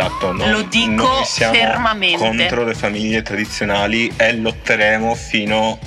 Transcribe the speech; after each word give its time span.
esatto, 0.00 0.32
non, 0.32 0.50
Lo 0.50 0.62
dico 0.62 1.24
fermamente. 1.24 2.18
contro 2.18 2.64
le 2.64 2.74
famiglie 2.74 3.22
tradizionali 3.22 4.12
e 4.16 4.36
lotteremo 4.36 5.14
fino 5.14 5.78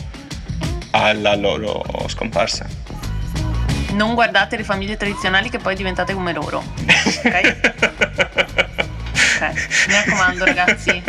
alla 0.92 1.36
loro 1.36 1.84
scomparsa. 2.08 2.68
Non 3.94 4.14
guardate 4.14 4.58
le 4.58 4.64
famiglie 4.64 4.98
tradizionali 4.98 5.50
che 5.50 5.58
poi 5.60 5.76
diventate 5.76 6.14
come 6.14 6.34
loro. 6.34 6.64
Ok? 7.24 7.56
Ok, 9.36 9.88
mi 9.88 9.94
raccomando 9.94 10.46
ragazzi, 10.46 11.04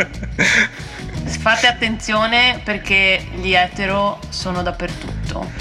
fate 1.39 1.67
attenzione 1.67 2.59
perché 2.63 3.23
gli 3.35 3.53
etero 3.53 4.19
sono 4.29 4.61
dappertutto. 4.61 5.51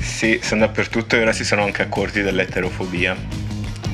Sì, 0.00 0.40
sono 0.42 0.60
dappertutto 0.60 1.16
e 1.16 1.20
ora 1.20 1.32
si 1.32 1.44
sono 1.44 1.62
anche 1.62 1.82
accorti 1.82 2.22
dell'eterofobia 2.22 3.16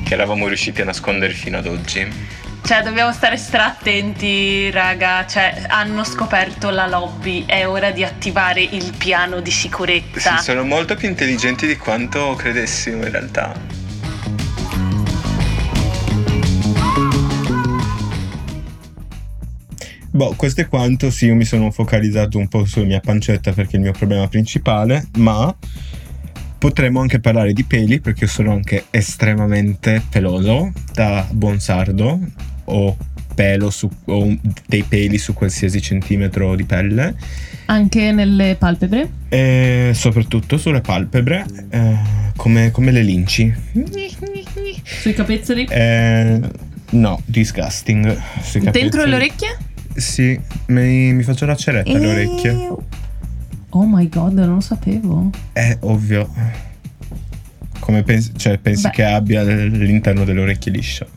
che 0.03 0.13
eravamo 0.13 0.47
riusciti 0.47 0.81
a 0.81 0.85
nascondere 0.85 1.33
fino 1.33 1.57
ad 1.57 1.67
oggi. 1.67 2.39
Cioè, 2.63 2.83
dobbiamo 2.83 3.11
stare 3.11 3.37
stra 3.37 3.65
attenti, 3.65 4.69
raga. 4.71 5.25
Cioè, 5.27 5.63
hanno 5.67 6.03
scoperto 6.03 6.69
la 6.69 6.87
lobby. 6.87 7.43
È 7.45 7.67
ora 7.67 7.91
di 7.91 8.03
attivare 8.03 8.61
il 8.61 8.93
piano 8.97 9.41
di 9.41 9.51
Sì, 9.51 9.61
sicurezza. 9.61 10.37
sono 10.37 10.63
molto 10.63 10.95
più 10.95 11.09
intelligenti 11.09 11.67
di 11.67 11.75
quanto 11.77 12.33
credessimo 12.35 13.03
in 13.03 13.11
realtà. 13.11 13.53
Boh, 20.13 20.33
questo 20.35 20.61
è 20.61 20.67
quanto. 20.67 21.09
Sì, 21.09 21.27
io 21.27 21.35
mi 21.35 21.45
sono 21.45 21.71
focalizzato 21.71 22.37
un 22.37 22.47
po' 22.47 22.65
sulla 22.65 22.85
mia 22.85 22.99
pancetta 22.99 23.53
perché 23.53 23.73
è 23.73 23.75
il 23.77 23.81
mio 23.83 23.93
problema 23.93 24.27
principale, 24.27 25.07
ma 25.17 25.53
potremmo 26.57 26.99
anche 26.99 27.19
parlare 27.19 27.53
di 27.53 27.63
peli 27.63 27.99
perché 27.99 28.25
io 28.25 28.29
sono 28.29 28.51
anche 28.51 28.85
estremamente 28.91 30.03
peloso 30.09 30.71
da 30.93 31.25
buon 31.31 31.59
sardo. 31.59 32.19
Ho 32.65 32.95
pelo 33.33 33.69
su, 33.69 33.89
un- 34.05 34.37
dei 34.67 34.83
peli 34.83 35.17
su 35.17 35.33
qualsiasi 35.33 35.81
centimetro 35.81 36.55
di 36.55 36.63
pelle 36.65 37.15
Anche 37.65 38.11
nelle 38.11 38.55
palpebre. 38.59 39.09
e 39.29 39.91
soprattutto 39.93 40.57
sulle 40.57 40.81
palpebre, 40.81 41.45
eh, 41.69 41.95
come, 42.35 42.71
come 42.71 42.91
le 42.91 43.01
linci. 43.03 43.53
Sui 44.83 45.13
capezzoli. 45.13 45.65
Eh, 45.69 46.39
no, 46.91 47.21
disgusting. 47.25 48.17
Dentro 48.71 49.05
le 49.05 49.15
orecchie. 49.15 49.57
Sì, 49.95 50.39
mi, 50.67 51.13
mi 51.13 51.23
faccio 51.23 51.45
la 51.45 51.55
ceretta 51.55 51.91
alle 51.91 52.07
orecchie. 52.07 52.51
Oh 53.69 53.85
my 53.87 54.07
god, 54.09 54.33
non 54.33 54.55
lo 54.55 54.59
sapevo. 54.59 55.29
È 55.53 55.77
ovvio. 55.81 56.29
Come 57.79 58.03
pensi, 58.03 58.31
cioè, 58.35 58.57
pensi 58.57 58.83
Beh. 58.83 58.89
che 58.91 59.03
abbia 59.05 59.43
l'interno 59.43 60.23
delle 60.25 60.41
orecchie 60.41 60.71
liscio? 60.71 61.07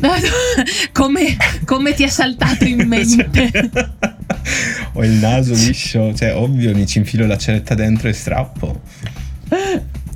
come, 0.92 1.36
come 1.64 1.94
ti 1.94 2.02
è 2.02 2.08
saltato 2.08 2.64
in 2.64 2.86
mente? 2.86 3.70
Ho 4.94 5.04
il 5.04 5.12
naso 5.12 5.54
liscio, 5.54 6.14
cioè, 6.14 6.34
ovvio, 6.34 6.74
mi 6.74 6.86
ci 6.86 6.98
infilo 6.98 7.26
la 7.26 7.38
ceretta 7.38 7.74
dentro 7.74 8.08
e 8.08 8.12
strappo. 8.12 8.80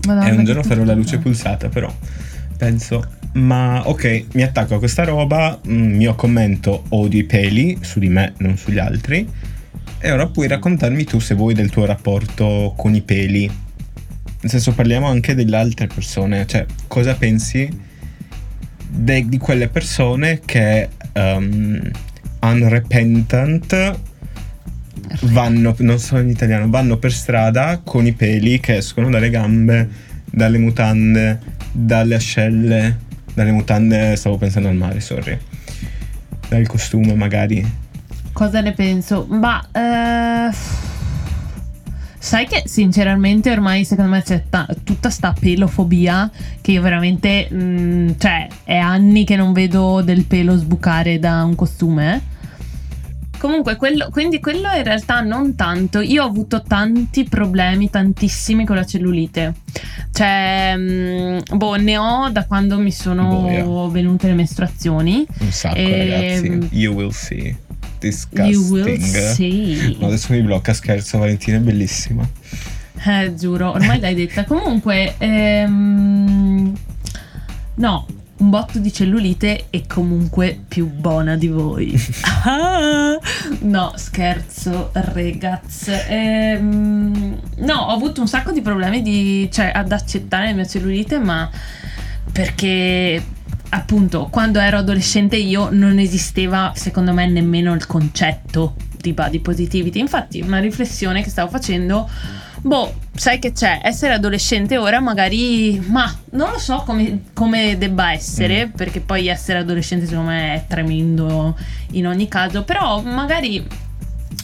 Madonna, 0.06 0.29
e 0.29 0.33
un 0.33 0.45
giorno 0.45 0.62
farò 0.62 0.84
la 0.84 0.95
luce 0.95 1.19
pulsata, 1.19 1.69
però 1.69 1.93
penso. 2.56 3.17
Ma 3.33 3.87
ok, 3.87 4.27
mi 4.33 4.43
attacco 4.43 4.75
a 4.75 4.79
questa 4.79 5.05
roba, 5.05 5.61
mm, 5.67 5.97
mio 5.97 6.15
commento 6.15 6.84
odio 6.91 7.21
i 7.21 7.25
peli 7.25 7.79
su 7.83 7.99
di 7.99 8.09
me, 8.09 8.34
non 8.39 8.56
sugli 8.56 8.79
altri. 8.79 9.29
E 10.01 10.11
ora 10.11 10.29
puoi 10.29 10.49
raccontarmi 10.49 11.05
tu 11.05 11.19
se 11.19 11.34
vuoi 11.34 11.55
del 11.55 11.71
tuo 11.71 11.84
rapporto 11.84 12.75
con 12.77 12.95
i 12.95 13.03
peli. 13.03 13.47
Nel 13.47 14.51
senso, 14.51 14.73
parliamo 14.73 15.06
anche 15.06 15.34
delle 15.34 15.56
altre 15.56 15.89
persone, 15.89 16.47
cioè 16.47 16.65
cosa 16.87 17.15
pensi 17.15 17.87
de- 18.89 19.28
di 19.28 19.39
quelle 19.39 19.69
persone 19.69 20.41
che 20.44 20.88
um, 21.15 21.81
unrepentant 22.41 23.97
vanno, 25.22 25.75
non 25.78 25.99
so 25.99 26.19
in 26.19 26.28
italiano, 26.28 26.69
vanno 26.69 26.97
per 26.99 27.12
strada 27.12 27.81
con 27.82 28.06
i 28.06 28.12
peli 28.12 28.60
che 28.60 28.76
escono 28.76 29.10
dalle 29.10 29.31
gambe, 29.31 29.88
dalle 30.25 30.59
mutande, 30.59 31.38
dalle 31.72 32.15
ascelle, 32.15 32.99
dalle 33.34 33.53
mutande, 33.53 34.16
stavo 34.16 34.37
pensando 34.37 34.69
al 34.69 34.76
mare, 34.76 35.00
sorry. 35.00 35.38
Dal 36.49 36.66
costume 36.66 37.15
magari. 37.15 37.87
Cosa 38.32 38.60
ne 38.60 38.72
penso? 38.72 39.26
Ma 39.28 39.62
eh, 39.72 40.55
sai 42.19 42.47
che 42.47 42.62
sinceramente 42.67 43.51
ormai 43.51 43.84
secondo 43.84 44.11
me 44.11 44.23
c'è 44.23 44.45
ta- 44.51 44.67
tutta 44.84 45.09
sta 45.11 45.34
pelofobia 45.39 46.31
che 46.61 46.73
io 46.73 46.83
veramente 46.83 47.49
mm, 47.53 48.11
cioè 48.19 48.49
è 48.65 48.77
anni 48.77 49.25
che 49.25 49.37
non 49.37 49.53
vedo 49.53 50.01
del 50.03 50.25
pelo 50.25 50.56
sbucare 50.56 51.19
da 51.19 51.45
un 51.45 51.55
costume. 51.55 52.37
Comunque, 53.39 53.77
quello, 53.77 54.09
quindi 54.11 54.41
quello 54.41 54.69
in 54.75 54.83
realtà 54.83 55.21
non 55.21 55.55
tanto. 55.55 56.01
Io 56.01 56.25
ho 56.25 56.27
avuto 56.27 56.61
tanti 56.61 57.23
problemi, 57.23 57.89
tantissimi 57.89 58.67
con 58.67 58.75
la 58.75 58.85
cellulite. 58.85 59.55
Cioè, 60.11 60.75
mm, 60.77 61.39
boh, 61.55 61.77
ne 61.77 61.97
ho 61.99 62.29
da 62.31 62.47
quando 62.47 62.81
mi 62.81 62.91
sono 62.91 63.43
Boia. 63.43 63.89
venute 63.93 64.27
le 64.27 64.35
mestruazioni. 64.35 65.25
Un 65.39 65.53
sacco 65.53 65.77
Ehm, 65.77 66.11
ragazzi. 66.11 66.69
You 66.73 66.95
will 66.97 67.12
see. 67.12 67.56
Disgusting. 67.98 68.53
You 68.53 68.70
will 68.70 69.00
see. 69.00 69.97
No, 69.98 70.06
adesso 70.06 70.32
mi 70.32 70.42
blocca, 70.42 70.72
scherzo, 70.72 71.19
Valentina 71.19 71.56
è 71.56 71.60
bellissima. 71.60 72.28
Eh, 73.06 73.34
giuro, 73.34 73.70
ormai 73.70 74.00
l'hai 74.00 74.14
detta. 74.14 74.44
Comunque, 74.44 75.14
ehm, 75.19 76.76
no, 77.75 78.06
un 78.38 78.50
botto 78.50 78.78
di 78.78 78.92
cellulite 78.92 79.66
è 79.70 79.87
comunque 79.87 80.60
più 80.66 80.88
buona 80.88 81.37
di 81.37 81.48
voi. 81.48 81.97
Ah, 82.44 83.19
no, 83.60 83.92
scherzo, 83.97 84.91
ragazzi. 84.92 85.92
Ehm, 86.08 87.41
no, 87.56 87.75
ho 87.75 87.92
avuto 87.92 88.20
un 88.20 88.28
sacco 88.28 88.53
di 88.53 88.62
problemi 88.62 89.03
di, 89.03 89.48
cioè, 89.53 89.72
ad 89.75 89.91
accettare 89.91 90.47
la 90.47 90.53
mia 90.54 90.66
cellulite, 90.66 91.19
ma 91.19 91.50
perché 92.31 93.22
appunto 93.71 94.29
quando 94.31 94.59
ero 94.59 94.79
adolescente 94.79 95.37
io 95.37 95.69
non 95.71 95.99
esisteva 95.99 96.73
secondo 96.75 97.12
me 97.12 97.27
nemmeno 97.27 97.75
il 97.75 97.87
concetto 97.87 98.75
di 98.97 99.12
body 99.12 99.39
positivity. 99.41 99.99
Infatti, 100.01 100.41
una 100.41 100.59
riflessione 100.59 101.23
che 101.23 101.31
stavo 101.31 101.49
facendo, 101.51 102.09
boh, 102.62 102.95
sai 103.15 103.39
che 103.39 103.53
c'è? 103.53 103.81
Essere 103.83 104.15
adolescente 104.15 104.77
ora 104.77 105.01
magari, 105.01 105.79
ma 105.87 106.12
non 106.31 106.51
lo 106.51 106.59
so 106.59 106.83
come, 106.84 107.23
come 107.33 107.79
debba 107.79 108.12
essere, 108.12 108.67
Mm. 108.67 108.71
perché 108.71 109.01
poi 109.01 109.29
essere 109.29 109.61
adolescente 109.61 110.06
secondo 110.06 110.31
me 110.31 110.55
è 110.55 110.65
tremendo 110.67 111.56
in 111.93 112.06
ogni 112.06 112.27
caso, 112.29 112.65
però 112.65 113.00
magari 113.03 113.65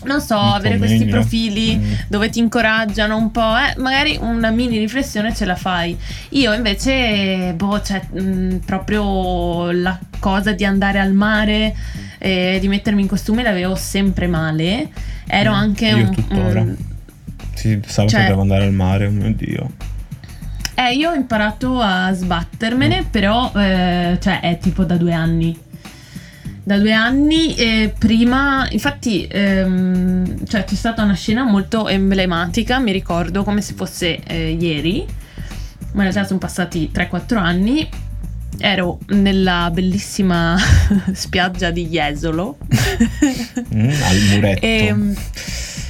non 0.04 0.20
so, 0.20 0.36
Un 0.38 0.52
avere 0.54 0.78
questi 0.78 0.98
meglio. 0.98 1.10
profili 1.12 1.76
Mm. 1.76 1.92
dove 2.08 2.28
ti 2.30 2.38
incoraggiano 2.38 3.16
un 3.16 3.30
po', 3.30 3.40
eh, 3.56 3.78
magari 3.80 4.18
una 4.20 4.50
mini 4.50 4.78
riflessione 4.78 5.34
ce 5.34 5.44
la 5.44 5.56
fai. 5.56 5.96
Io 6.30 6.52
invece, 6.52 7.52
boh, 7.56 7.80
cioè, 7.82 8.00
mh, 8.12 8.58
proprio 8.64 9.70
la 9.72 9.98
cosa 10.18 10.52
di 10.52 10.64
andare 10.64 10.98
al 11.00 11.12
mare, 11.12 11.74
eh, 12.18 12.58
di 12.60 12.68
mettermi 12.68 13.02
in 13.02 13.08
costume 13.08 13.42
l'avevo 13.42 13.74
sempre 13.74 14.26
male. 14.26 14.88
Ero 15.26 15.50
Mm, 15.52 15.54
anche 15.54 15.86
io 15.86 15.96
un... 15.96 16.14
tuttora. 16.14 16.60
un- 16.60 16.76
Sì, 17.54 17.80
sabato 17.86 18.14
Cioè- 18.16 18.26
devo 18.26 18.40
andare 18.42 18.64
al 18.64 18.72
mare, 18.72 19.06
oh 19.06 19.10
mio 19.10 19.32
dio. 19.32 19.70
eh, 20.74 20.92
io 20.94 21.10
ho 21.10 21.14
imparato 21.14 21.80
a 21.80 22.12
sbattermene, 22.12 23.06
però, 23.10 23.52
eh, 23.54 24.18
cioè, 24.20 24.40
è 24.40 24.58
tipo 24.58 24.84
da 24.84 24.96
due 24.96 25.12
anni. 25.12 25.56
Da 26.66 26.78
due 26.78 26.94
anni, 26.94 27.54
e 27.56 27.92
prima, 27.96 28.66
infatti, 28.70 29.26
ehm, 29.30 30.46
cioè, 30.46 30.64
c'è 30.64 30.74
stata 30.74 31.02
una 31.02 31.12
scena 31.12 31.44
molto 31.44 31.88
emblematica, 31.88 32.78
mi 32.78 32.90
ricordo 32.90 33.44
come 33.44 33.60
se 33.60 33.74
fosse 33.74 34.18
eh, 34.24 34.52
ieri, 34.58 35.04
ma 35.92 36.04
in 36.04 36.10
realtà 36.10 36.24
sono 36.24 36.38
passati 36.38 36.90
3-4 36.90 37.36
anni. 37.36 37.86
Ero 38.56 39.00
nella 39.08 39.68
bellissima 39.74 40.56
spiaggia 41.12 41.70
di 41.70 41.86
Jesolo. 41.86 42.56
Mm, 43.74 43.90
al 44.02 44.18
muretto. 44.30 44.64
Ehm, 44.64 45.14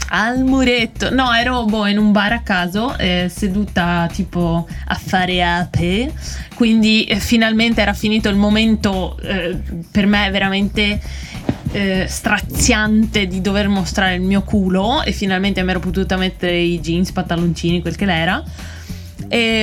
al 0.09 0.45
muretto. 0.45 1.12
No, 1.12 1.33
ero 1.33 1.65
boh, 1.65 1.87
in 1.87 1.99
un 1.99 2.12
bar 2.12 2.33
a 2.33 2.41
caso, 2.41 2.97
eh, 2.99 3.31
seduta 3.33 4.09
tipo 4.12 4.67
a 4.87 4.95
fare 4.95 5.43
ape. 5.43 6.12
Quindi 6.55 7.05
eh, 7.05 7.17
finalmente 7.17 7.81
era 7.81 7.93
finito 7.93 8.29
il 8.29 8.37
momento 8.37 9.19
eh, 9.23 9.59
per 9.91 10.06
me 10.06 10.31
veramente 10.31 11.01
eh, 11.73 12.06
straziante 12.09 13.27
di 13.27 13.41
dover 13.41 13.69
mostrare 13.69 14.15
il 14.15 14.23
mio 14.23 14.43
culo 14.43 15.03
e 15.03 15.12
finalmente 15.12 15.62
mi 15.62 15.71
ero 15.71 15.81
potuta 15.81 16.17
mettere 16.17 16.56
i 16.59 16.81
jeans, 16.81 17.11
pantaloncini, 17.12 17.81
quel 17.81 17.97
che 17.97 18.05
l'era. 18.05 18.43
E, 19.29 19.61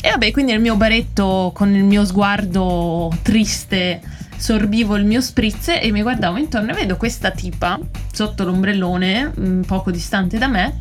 e 0.00 0.10
vabbè, 0.10 0.30
quindi 0.30 0.52
nel 0.52 0.60
mio 0.60 0.76
baretto 0.76 1.50
con 1.54 1.74
il 1.74 1.84
mio 1.84 2.04
sguardo 2.04 3.12
triste 3.22 4.00
sorbivo 4.44 4.96
il 4.96 5.06
mio 5.06 5.22
spritz 5.22 5.68
e 5.68 5.90
mi 5.90 6.02
guardavo 6.02 6.36
intorno 6.36 6.72
e 6.72 6.74
vedo 6.74 6.98
questa 6.98 7.30
tipa 7.30 7.80
sotto 8.12 8.44
l'ombrellone, 8.44 9.32
mm, 9.40 9.62
poco 9.62 9.90
distante 9.90 10.36
da 10.36 10.48
me, 10.48 10.80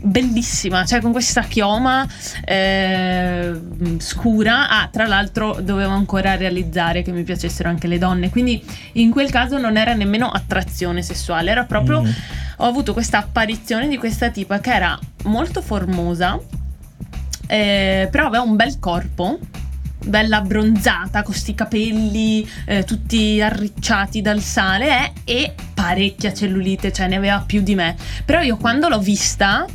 bellissima, 0.00 0.84
cioè 0.84 1.00
con 1.00 1.10
questa 1.10 1.42
chioma 1.42 2.06
eh, 2.44 3.60
scura. 3.98 4.68
Ah, 4.68 4.88
tra 4.92 5.08
l'altro 5.08 5.58
dovevo 5.60 5.90
ancora 5.90 6.36
realizzare 6.36 7.02
che 7.02 7.10
mi 7.10 7.24
piacessero 7.24 7.68
anche 7.68 7.88
le 7.88 7.98
donne, 7.98 8.30
quindi 8.30 8.64
in 8.92 9.10
quel 9.10 9.28
caso 9.28 9.58
non 9.58 9.76
era 9.76 9.92
nemmeno 9.94 10.28
attrazione 10.28 11.02
sessuale, 11.02 11.50
era 11.50 11.64
proprio... 11.64 12.02
Mm. 12.02 12.10
Ho 12.58 12.66
avuto 12.66 12.92
questa 12.92 13.18
apparizione 13.18 13.88
di 13.88 13.96
questa 13.96 14.28
tipa 14.28 14.60
che 14.60 14.72
era 14.72 14.96
molto 15.24 15.62
formosa, 15.62 16.38
eh, 17.48 18.06
però 18.08 18.26
aveva 18.26 18.44
un 18.44 18.54
bel 18.54 18.78
corpo 18.78 19.38
bella 20.04 20.38
abbronzata, 20.38 21.22
con 21.22 21.32
questi 21.32 21.54
capelli 21.54 22.48
eh, 22.66 22.84
tutti 22.84 23.40
arricciati 23.40 24.20
dal 24.20 24.40
sale 24.40 25.12
eh, 25.24 25.32
e 25.32 25.54
parecchia 25.74 26.32
cellulite, 26.32 26.92
cioè 26.92 27.08
ne 27.08 27.16
aveva 27.16 27.42
più 27.46 27.62
di 27.62 27.74
me. 27.74 27.96
Però 28.24 28.40
io 28.40 28.56
quando 28.56 28.88
l'ho 28.88 29.00
vista, 29.00 29.66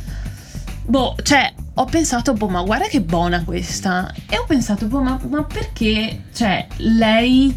boh, 0.84 1.16
cioè 1.22 1.52
ho 1.74 1.84
pensato, 1.84 2.32
boh, 2.32 2.48
ma 2.48 2.62
guarda 2.62 2.86
che 2.86 3.00
buona 3.00 3.44
questa. 3.44 4.12
E 4.28 4.38
ho 4.38 4.44
pensato, 4.44 4.86
boh, 4.86 5.02
ma, 5.02 5.18
ma 5.28 5.44
perché, 5.44 6.24
cioè, 6.32 6.66
lei 6.76 7.56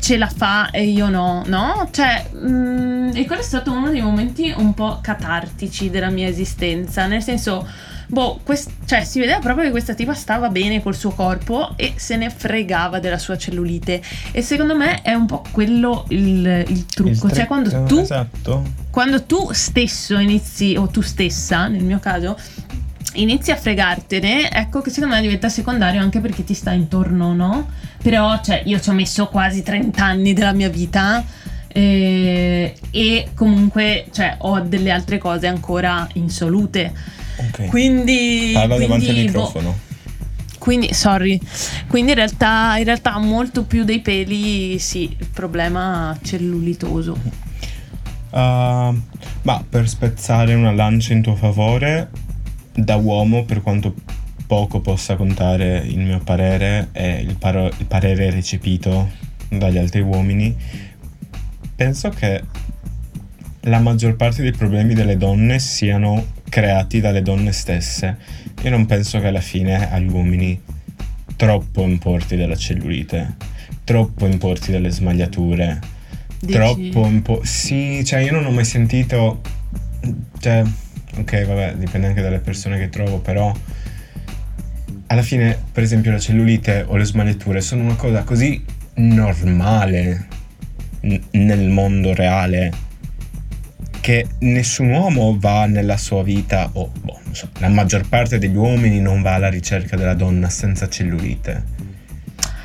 ce 0.00 0.16
la 0.16 0.28
fa 0.28 0.70
e 0.70 0.84
io 0.84 1.08
no, 1.10 1.42
no? 1.46 1.88
Cioè, 1.90 2.30
mm, 2.34 3.10
e 3.14 3.26
quello 3.26 3.42
è 3.42 3.44
stato 3.44 3.70
uno 3.70 3.90
dei 3.90 4.00
momenti 4.00 4.52
un 4.56 4.72
po' 4.72 4.98
catartici 5.02 5.90
della 5.90 6.08
mia 6.08 6.26
esistenza, 6.26 7.06
nel 7.06 7.22
senso 7.22 7.68
boh, 8.10 8.40
quest- 8.42 8.70
cioè 8.86 9.04
si 9.04 9.20
vedeva 9.20 9.38
proprio 9.38 9.64
che 9.66 9.70
questa 9.70 9.94
tipa 9.94 10.14
stava 10.14 10.48
bene 10.48 10.82
col 10.82 10.96
suo 10.96 11.10
corpo 11.10 11.74
e 11.76 11.94
se 11.96 12.16
ne 12.16 12.28
fregava 12.28 12.98
della 12.98 13.18
sua 13.18 13.38
cellulite. 13.38 14.02
E 14.32 14.42
secondo 14.42 14.76
me 14.76 15.00
è 15.02 15.14
un 15.14 15.26
po' 15.26 15.44
quello 15.50 16.04
il, 16.08 16.64
il 16.68 16.86
trucco. 16.86 17.10
Il 17.10 17.18
tre- 17.18 17.34
cioè, 17.34 17.46
quando 17.46 17.84
tu, 17.84 17.98
esatto. 17.98 18.64
quando 18.90 19.22
tu 19.24 19.50
stesso 19.52 20.18
inizi, 20.18 20.74
o 20.76 20.88
tu 20.88 21.00
stessa, 21.00 21.68
nel 21.68 21.84
mio 21.84 22.00
caso, 22.00 22.36
inizi 23.14 23.52
a 23.52 23.56
fregartene, 23.56 24.50
ecco 24.50 24.80
che 24.80 24.90
secondo 24.90 25.14
me 25.14 25.20
diventa 25.20 25.48
secondario 25.48 26.00
anche 26.00 26.18
perché 26.18 26.42
ti 26.42 26.54
sta 26.54 26.72
intorno, 26.72 27.32
no? 27.32 27.68
Però, 28.02 28.40
cioè, 28.40 28.62
io 28.64 28.80
ci 28.80 28.88
ho 28.88 28.92
messo 28.92 29.28
quasi 29.28 29.62
30 29.62 30.04
anni 30.04 30.32
della 30.32 30.52
mia 30.52 30.68
vita. 30.68 31.24
Eh, 31.72 32.74
e 32.90 33.28
comunque 33.36 34.06
cioè, 34.10 34.34
ho 34.38 34.58
delle 34.58 34.90
altre 34.90 35.18
cose 35.18 35.46
ancora 35.46 36.04
insolute 36.14 36.92
Okay. 37.48 37.66
Quindi... 37.68 38.50
Parla 38.52 38.76
quindi, 38.76 38.86
davanti 38.86 39.08
al 39.08 39.14
boh, 39.14 39.20
microfono. 39.22 39.78
quindi, 40.58 40.92
sorry. 40.92 41.40
Quindi 41.88 42.10
in 42.10 42.16
realtà, 42.16 42.76
in 42.78 42.84
realtà 42.84 43.18
molto 43.18 43.64
più 43.64 43.84
dei 43.84 44.00
peli, 44.00 44.78
sì, 44.78 45.14
il 45.18 45.28
problema 45.32 46.16
cellulitoso. 46.22 47.16
Uh, 48.30 48.96
ma 49.42 49.64
per 49.68 49.88
spezzare 49.88 50.54
una 50.54 50.72
lancia 50.72 51.12
in 51.12 51.22
tuo 51.22 51.34
favore, 51.34 52.10
da 52.72 52.96
uomo, 52.96 53.44
per 53.44 53.62
quanto 53.62 53.94
poco 54.46 54.80
possa 54.80 55.16
contare 55.16 55.78
il 55.78 56.00
mio 56.00 56.18
parere 56.18 56.88
e 56.92 57.20
il, 57.20 57.36
paro- 57.36 57.70
il 57.78 57.86
parere 57.86 58.30
recepito 58.30 59.08
dagli 59.48 59.78
altri 59.78 60.00
uomini, 60.00 60.56
penso 61.74 62.08
che 62.10 62.42
la 63.64 63.78
maggior 63.78 64.16
parte 64.16 64.42
dei 64.42 64.52
problemi 64.52 64.94
delle 64.94 65.16
donne 65.16 65.58
siano 65.58 66.24
creati 66.50 67.00
dalle 67.00 67.22
donne 67.22 67.52
stesse. 67.52 68.18
Io 68.62 68.68
non 68.68 68.84
penso 68.84 69.18
che 69.20 69.28
alla 69.28 69.40
fine 69.40 69.90
agli 69.90 70.10
uomini 70.10 70.60
troppo 71.36 71.80
importi 71.82 72.36
della 72.36 72.56
cellulite, 72.56 73.36
troppo 73.84 74.26
importi 74.26 74.70
delle 74.70 74.90
smagliature, 74.90 75.80
Dici? 76.38 76.52
troppo 76.52 77.06
importi... 77.06 77.46
Sì, 77.46 78.04
cioè 78.04 78.20
io 78.20 78.32
non 78.32 78.44
ho 78.44 78.50
mai 78.50 78.66
sentito... 78.66 79.40
Cioè, 80.38 80.62
ok, 81.16 81.46
vabbè, 81.46 81.74
dipende 81.76 82.08
anche 82.08 82.20
dalle 82.20 82.40
persone 82.40 82.78
che 82.78 82.90
trovo, 82.90 83.20
però 83.20 83.54
alla 85.06 85.22
fine, 85.22 85.58
per 85.72 85.82
esempio, 85.82 86.12
la 86.12 86.18
cellulite 86.18 86.84
o 86.86 86.96
le 86.96 87.04
smagliature 87.04 87.60
sono 87.60 87.84
una 87.84 87.96
cosa 87.96 88.22
così 88.22 88.62
normale 88.94 90.28
n- 91.02 91.20
nel 91.32 91.68
mondo 91.68 92.14
reale 92.14 92.88
che 94.00 94.26
nessun 94.40 94.88
uomo 94.90 95.36
va 95.38 95.66
nella 95.66 95.96
sua 95.96 96.22
vita, 96.22 96.70
o 96.72 96.90
boh, 97.00 97.18
so, 97.32 97.48
la 97.58 97.68
maggior 97.68 98.08
parte 98.08 98.38
degli 98.38 98.56
uomini 98.56 99.00
non 99.00 99.22
va 99.22 99.34
alla 99.34 99.50
ricerca 99.50 99.96
della 99.96 100.14
donna 100.14 100.48
senza 100.48 100.88
cellulite. 100.88 101.78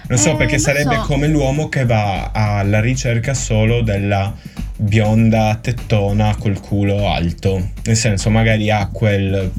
Non 0.07 0.17
so, 0.17 0.33
eh, 0.33 0.35
perché 0.35 0.57
sarebbe 0.57 0.95
so. 0.95 1.01
come 1.01 1.27
l'uomo 1.27 1.67
che 1.67 1.85
va 1.85 2.31
alla 2.31 2.79
ricerca 2.79 3.33
solo 3.33 3.81
della 3.81 4.33
bionda 4.77 5.57
tettona 5.61 6.35
col 6.35 6.59
culo 6.59 7.09
alto. 7.09 7.71
Nel 7.83 7.95
senso, 7.95 8.29
magari 8.29 8.69
ha 8.69 8.87
quel 8.87 9.51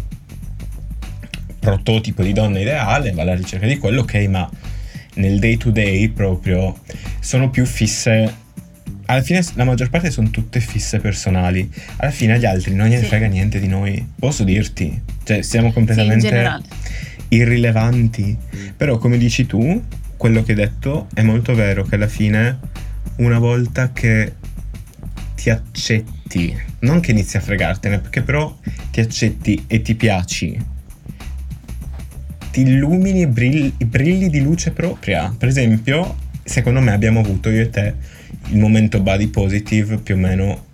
prototipo 1.59 2.23
di 2.23 2.33
donna 2.33 2.61
ideale, 2.61 3.11
va 3.11 3.23
alla 3.23 3.35
ricerca 3.35 3.67
di 3.67 3.77
quello, 3.79 4.03
ok, 4.03 4.15
ma 4.29 4.49
nel 5.15 5.39
day 5.39 5.57
to 5.57 5.71
day 5.71 6.09
proprio 6.09 6.79
sono 7.21 7.51
più 7.51 7.65
fisse 7.67 8.45
alla 9.07 9.23
fine 9.23 9.45
la 9.55 9.65
maggior 9.65 9.89
parte 9.89 10.11
sono 10.11 10.31
tutte 10.31 10.61
fisse 10.61 10.99
personali. 10.99 11.71
Alla 11.97 12.11
fine 12.11 12.35
agli 12.35 12.45
altri 12.45 12.75
non 12.75 12.89
gliene 12.89 13.03
sì. 13.03 13.09
frega 13.09 13.27
niente 13.27 13.59
di 13.61 13.69
noi. 13.69 14.07
Posso 14.19 14.45
dirti? 14.45 15.01
Cioè, 15.25 15.43
siamo 15.43 15.73
completamente 15.73 16.29
sì, 16.29 17.37
irrilevanti. 17.37 18.37
Però, 18.77 18.99
come 18.99 19.19
dici 19.19 19.47
tu, 19.47 19.83
quello 20.17 20.43
che 20.43 20.53
hai 20.53 20.59
detto 20.59 21.09
è 21.15 21.23
molto 21.23 21.55
vero. 21.55 21.85
Che 21.85 21.95
alla 21.95 22.09
fine, 22.09 22.59
una 23.17 23.39
volta 23.39 23.93
che 23.93 24.35
ti 25.35 25.51
accetti, 25.51 26.57
non 26.81 27.01
che 27.01 27.13
inizi 27.13 27.37
a 27.37 27.41
fregartene, 27.41 28.01
perché 28.01 28.23
però 28.23 28.57
ti 28.91 29.01
accetti 29.01 29.65
e 29.69 29.83
ti 29.83 29.95
piaci, 29.95 30.59
ti 32.51 32.63
illumini 32.63 33.23
e 33.23 33.29
brilli, 33.29 33.73
brilli 33.85 34.29
di 34.29 34.41
luce 34.41 34.73
propria. 34.73 35.33
Per 35.37 35.47
esempio, 35.47 36.17
secondo 36.43 36.81
me 36.81 36.93
abbiamo 36.93 37.21
avuto 37.21 37.51
io 37.51 37.63
e 37.63 37.71
te 37.71 37.95
il 38.49 38.59
momento 38.59 39.01
body 39.01 39.29
positive 39.29 39.99
più 39.99 40.15
o 40.15 40.19
meno 40.19 40.67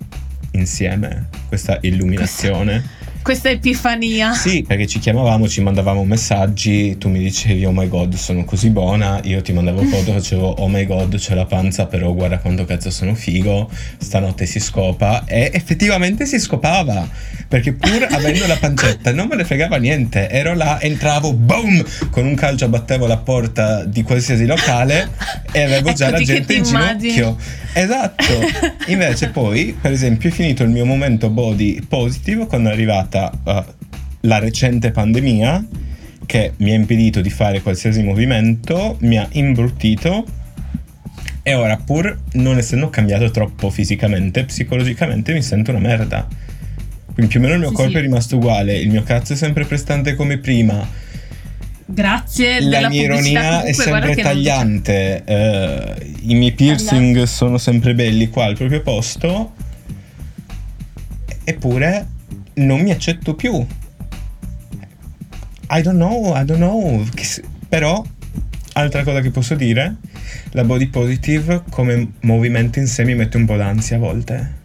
insieme, 0.52 1.28
questa 1.48 1.78
illuminazione 1.82 3.00
questa 3.22 3.50
epifania. 3.50 4.32
Sì, 4.34 4.64
perché 4.66 4.86
ci 4.86 4.98
chiamavamo, 4.98 5.48
ci 5.48 5.60
mandavamo 5.60 6.04
messaggi, 6.04 6.98
tu 6.98 7.08
mi 7.08 7.20
dicevi 7.20 7.64
oh 7.64 7.72
my 7.72 7.88
god 7.88 8.14
sono 8.14 8.44
così 8.44 8.70
buona, 8.70 9.20
io 9.22 9.40
ti 9.42 9.52
mandavo 9.52 9.82
foto, 9.84 10.12
facevo 10.12 10.46
oh 10.58 10.68
my 10.68 10.84
god 10.86 11.16
c'è 11.16 11.34
la 11.34 11.46
panza, 11.46 11.86
però 11.86 12.12
guarda 12.12 12.38
quanto 12.38 12.64
cazzo 12.64 12.90
sono 12.90 13.14
figo, 13.14 13.70
stanotte 13.98 14.44
si 14.46 14.58
scopa 14.58 15.24
e 15.24 15.50
effettivamente 15.54 16.26
si 16.26 16.38
scopava, 16.40 17.08
perché 17.46 17.72
pur 17.72 18.06
avendo 18.10 18.46
la 18.46 18.56
pancetta 18.56 19.12
non 19.12 19.28
me 19.28 19.36
ne 19.36 19.44
fregava 19.44 19.76
niente, 19.76 20.28
ero 20.28 20.54
là, 20.54 20.80
entravo, 20.80 21.32
boom, 21.32 21.84
con 22.10 22.26
un 22.26 22.34
calcio 22.34 22.64
abbattevo 22.64 23.06
la 23.06 23.18
porta 23.18 23.84
di 23.84 24.02
qualsiasi 24.02 24.46
locale 24.46 25.10
e 25.52 25.62
avevo 25.62 25.88
ecco 25.88 25.96
già 25.96 26.10
la 26.10 26.20
gente 26.20 26.54
in 26.54 26.64
immagini. 26.64 27.12
ginocchio. 27.12 27.60
Esatto. 27.74 28.24
Invece 28.88 29.28
poi, 29.28 29.76
per 29.80 29.92
esempio, 29.92 30.28
è 30.28 30.32
finito 30.32 30.62
il 30.62 30.68
mio 30.68 30.84
momento 30.84 31.30
body 31.30 31.80
positive 31.86 32.46
quando 32.46 32.68
è 32.68 32.72
arrivata 32.72 33.11
stata 33.12 33.30
uh, 33.44 33.64
la 34.20 34.38
recente 34.38 34.90
pandemia 34.90 35.66
che 36.24 36.52
mi 36.58 36.70
ha 36.70 36.74
impedito 36.74 37.20
di 37.20 37.28
fare 37.28 37.60
qualsiasi 37.60 38.02
movimento, 38.02 38.96
mi 39.00 39.18
ha 39.18 39.28
imbruttito 39.32 40.24
e 41.42 41.54
ora 41.54 41.76
pur 41.76 42.16
non 42.34 42.56
essendo 42.56 42.88
cambiato 42.88 43.30
troppo 43.30 43.68
fisicamente, 43.68 44.44
psicologicamente 44.44 45.34
mi 45.34 45.42
sento 45.42 45.72
una 45.72 45.80
merda. 45.80 46.26
Quindi 47.12 47.30
più 47.30 47.40
o 47.40 47.42
meno 47.42 47.54
il 47.54 47.60
mio 47.60 47.68
sì, 47.68 47.74
corpo 47.74 47.90
sì. 47.90 47.98
è 47.98 48.00
rimasto 48.00 48.36
uguale, 48.36 48.78
il 48.78 48.88
mio 48.88 49.02
cazzo 49.02 49.34
è 49.34 49.36
sempre 49.36 49.66
prestante 49.66 50.14
come 50.14 50.38
prima. 50.38 50.88
Grazie. 51.84 52.60
La 52.60 52.88
mia 52.88 53.02
ironia 53.02 53.62
è 53.64 53.72
sempre 53.72 54.14
tagliante. 54.14 55.24
Uh, 55.26 56.30
I 56.30 56.34
miei 56.34 56.52
piercing 56.52 57.10
allora. 57.10 57.26
sono 57.26 57.58
sempre 57.58 57.94
belli 57.94 58.30
qua 58.30 58.44
al 58.44 58.56
proprio 58.56 58.80
posto. 58.80 59.52
Eppure 61.44 62.11
non 62.54 62.80
mi 62.80 62.90
accetto 62.90 63.34
più. 63.34 63.66
I 65.70 65.80
don't 65.80 65.96
know, 65.96 66.36
I 66.36 66.44
don't 66.44 66.60
know. 66.60 67.06
Però, 67.68 68.04
altra 68.74 69.02
cosa 69.04 69.20
che 69.20 69.30
posso 69.30 69.54
dire, 69.54 69.96
la 70.50 70.64
body 70.64 70.88
positive 70.88 71.62
come 71.70 72.12
movimento 72.20 72.78
in 72.78 72.86
sé 72.86 73.04
mi 73.04 73.14
mette 73.14 73.36
un 73.36 73.46
po' 73.46 73.56
d'ansia 73.56 73.96
a 73.96 74.00
volte. 74.00 74.60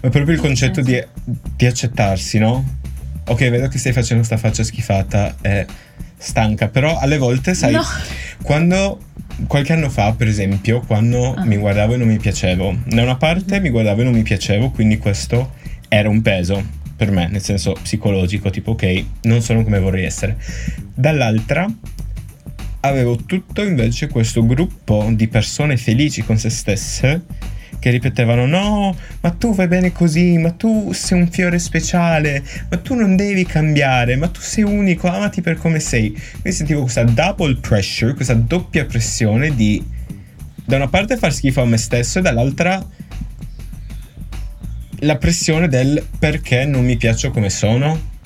Ma 0.00 0.08
proprio 0.08 0.34
il 0.34 0.40
concetto 0.40 0.80
di, 0.80 1.02
di 1.56 1.66
accettarsi, 1.66 2.38
no? 2.38 2.76
Ok, 3.26 3.48
vedo 3.50 3.68
che 3.68 3.78
stai 3.78 3.92
facendo 3.92 4.22
sta 4.22 4.36
faccia 4.36 4.62
schifata 4.62 5.36
e 5.40 5.66
stanca, 6.16 6.68
però 6.68 6.98
alle 6.98 7.18
volte, 7.18 7.54
sai, 7.54 7.72
no. 7.72 7.82
quando 8.42 9.00
qualche 9.46 9.72
anno 9.72 9.88
fa, 9.90 10.12
per 10.14 10.28
esempio, 10.28 10.80
quando 10.80 11.34
ah. 11.34 11.44
mi 11.44 11.56
guardavo 11.56 11.94
e 11.94 11.96
non 11.96 12.08
mi 12.08 12.18
piacevo, 12.18 12.76
da 12.86 13.02
una 13.02 13.16
parte 13.16 13.60
mi 13.60 13.70
guardavo 13.70 14.00
e 14.00 14.04
non 14.04 14.12
mi 14.12 14.22
piacevo, 14.22 14.70
quindi 14.70 14.98
questo 14.98 15.52
era 15.88 16.08
un 16.08 16.22
peso 16.22 16.76
per 16.98 17.12
me, 17.12 17.28
nel 17.28 17.40
senso 17.40 17.76
psicologico, 17.80 18.50
tipo 18.50 18.72
ok, 18.72 19.04
non 19.22 19.40
sono 19.40 19.62
come 19.62 19.78
vorrei 19.78 20.04
essere. 20.04 20.36
Dall'altra 20.92 21.64
avevo 22.80 23.14
tutto 23.14 23.62
invece 23.62 24.08
questo 24.08 24.44
gruppo 24.44 25.08
di 25.12 25.28
persone 25.28 25.76
felici 25.76 26.24
con 26.24 26.38
se 26.38 26.50
stesse 26.50 27.22
che 27.78 27.90
ripetevano 27.90 28.46
no, 28.46 28.96
ma 29.20 29.30
tu 29.30 29.54
vai 29.54 29.68
bene 29.68 29.92
così, 29.92 30.38
ma 30.38 30.50
tu 30.50 30.90
sei 30.92 31.20
un 31.20 31.28
fiore 31.28 31.60
speciale, 31.60 32.42
ma 32.68 32.76
tu 32.78 32.94
non 32.94 33.14
devi 33.14 33.44
cambiare, 33.46 34.16
ma 34.16 34.26
tu 34.26 34.40
sei 34.40 34.64
unico, 34.64 35.06
amati 35.06 35.40
per 35.40 35.56
come 35.56 35.78
sei. 35.78 36.10
Quindi 36.10 36.50
sentivo 36.50 36.80
questa 36.82 37.04
double 37.04 37.58
pressure, 37.60 38.14
questa 38.14 38.34
doppia 38.34 38.84
pressione 38.86 39.54
di 39.54 39.80
da 40.64 40.74
una 40.74 40.88
parte 40.88 41.16
far 41.16 41.32
schifo 41.32 41.62
a 41.62 41.64
me 41.64 41.76
stesso 41.76 42.18
e 42.18 42.22
dall'altra 42.22 42.84
la 45.00 45.16
pressione 45.16 45.68
del 45.68 46.04
perché 46.18 46.64
non 46.64 46.84
mi 46.84 46.96
piaccio 46.96 47.30
come 47.30 47.50
sono. 47.50 48.16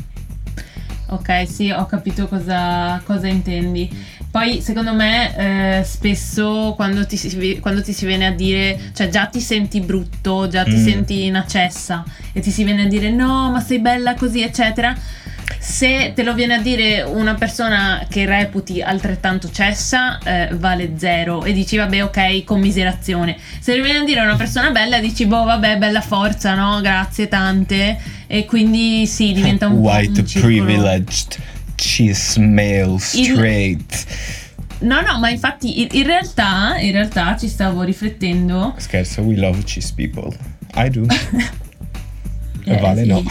Ok, 1.07 1.47
sì, 1.47 1.71
ho 1.71 1.85
capito 1.85 2.27
cosa, 2.27 3.01
cosa 3.05 3.27
intendi. 3.27 3.91
Poi, 4.31 4.63
secondo 4.63 4.95
me, 4.95 5.81
eh, 5.81 5.85
spesso 5.85 6.73
quando 6.75 7.07
ti, 7.07 7.19
si, 7.19 7.59
quando 7.61 7.83
ti, 7.83 7.93
si, 7.93 8.07
viene 8.07 8.27
a 8.27 8.31
dire, 8.31 8.79
cioè 8.95 9.09
già 9.09 9.27
ti 9.27 9.41
senti 9.41 9.81
brutto, 9.81 10.49
già 10.49 10.65
ti 10.65 10.77
mm. 10.77 10.85
senti 10.87 11.25
in 11.27 11.37
accessa 11.37 12.03
e 12.33 12.41
ti 12.41 12.51
si 12.51 12.65
viene 12.65 12.85
a 12.85 12.89
dire 12.89 13.11
no, 13.11 13.51
ma 13.51 13.61
sei 13.61 13.79
bella 13.81 14.15
così, 14.15 14.41
eccetera 14.41 14.97
se 15.59 16.13
te 16.15 16.23
lo 16.23 16.35
viene 16.35 16.55
a 16.55 16.61
dire 16.61 17.03
una 17.03 17.35
persona 17.35 18.07
che 18.09 18.27
reputi 18.27 18.83
altrettanto 18.83 19.51
cessa, 19.51 20.19
eh, 20.19 20.49
vale 20.55 20.95
zero 20.97 21.45
e 21.45 21.53
dici 21.53 21.77
vabbè 21.77 22.03
ok, 22.05 22.45
commiserazione. 22.45 23.37
Se 23.61 23.77
lo 23.77 23.83
viene 23.83 24.01
a 24.01 24.05
dire 24.05 24.21
una 24.21 24.37
persona 24.37 24.71
bella, 24.71 24.99
dici 24.99 25.27
boh 25.27 25.45
vabbè, 25.45 25.79
bella 25.79 26.01
forza, 26.01 26.55
no? 26.55 26.81
Grazie 26.81 27.29
tante. 27.29 27.99
E 28.27 28.45
quindi 28.45 29.07
sì, 29.07 29.33
diventa 29.33 29.69
un 29.69 29.75
White 29.75 30.23
po' 30.23 30.31
un 30.35 30.41
privileged, 30.41 31.37
cis 31.77 32.37
male, 32.37 32.99
straight. 32.99 34.07
Il... 34.81 34.87
No, 34.89 35.01
no, 35.01 35.19
ma 35.21 35.31
infatti 35.31 35.83
in 35.97 36.05
realtà, 36.05 36.77
in 36.79 36.93
realtà 36.93 37.37
ci 37.37 37.49
stavo 37.49 37.83
riflettendo. 37.83 38.75
Scherzo, 38.79 39.23
we 39.23 39.37
love 39.37 39.63
cis 39.65 39.93
people. 39.93 40.35
I 40.75 40.89
do. 40.91 41.07
Eh, 42.65 42.77
vale, 42.79 43.05
no. 43.05 43.23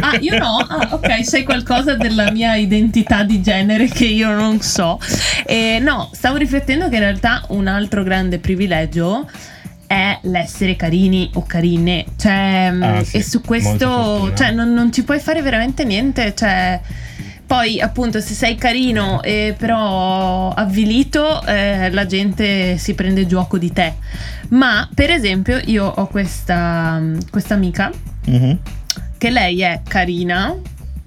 Ah, 0.00 0.16
io 0.20 0.38
no? 0.38 0.56
Ah, 0.58 0.88
ok, 0.92 1.24
sai 1.24 1.44
qualcosa 1.44 1.94
della 1.94 2.30
mia 2.30 2.56
identità 2.56 3.22
di 3.22 3.40
genere 3.40 3.88
che 3.88 4.06
io 4.06 4.32
non 4.34 4.60
so. 4.60 4.98
Eh, 5.46 5.78
no, 5.80 6.10
stavo 6.12 6.36
riflettendo 6.36 6.88
che 6.88 6.96
in 6.96 7.02
realtà 7.02 7.44
un 7.48 7.66
altro 7.66 8.02
grande 8.02 8.38
privilegio 8.38 9.28
è 9.86 10.18
l'essere 10.22 10.76
carini 10.76 11.30
o 11.34 11.44
carine. 11.44 12.04
Cioè, 12.16 12.72
ah, 12.80 13.04
sì, 13.04 13.18
e 13.18 13.22
su 13.22 13.40
questo 13.40 14.32
cioè, 14.34 14.50
non, 14.50 14.72
non 14.72 14.92
ci 14.92 15.04
puoi 15.04 15.20
fare 15.20 15.42
veramente 15.42 15.84
niente. 15.84 16.34
Cioè 16.34 16.80
poi, 17.46 17.80
appunto, 17.80 18.20
se 18.20 18.34
sei 18.34 18.54
carino 18.56 19.22
e 19.22 19.54
però 19.56 20.50
avvilito, 20.50 21.44
eh, 21.44 21.90
la 21.90 22.06
gente 22.06 22.78
si 22.78 22.94
prende 22.94 23.26
gioco 23.26 23.58
di 23.58 23.72
te. 23.72 23.94
Ma, 24.50 24.88
per 24.94 25.10
esempio, 25.10 25.60
io 25.64 25.84
ho 25.84 26.06
questa, 26.06 27.02
questa 27.30 27.54
amica 27.54 27.90
mm-hmm. 28.28 28.56
che 29.18 29.30
lei 29.30 29.60
è 29.62 29.82
carina, 29.86 30.54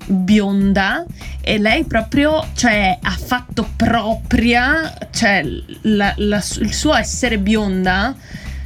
bionda 0.08 1.06
e 1.42 1.58
lei 1.58 1.84
proprio 1.84 2.46
cioè 2.54 2.98
ha 3.02 3.12
fatto 3.12 3.68
propria 3.76 4.94
cioè 5.12 5.44
la, 5.82 6.14
la, 6.16 6.38
il 6.60 6.74
suo 6.74 6.96
essere 6.96 7.38
bionda 7.40 8.16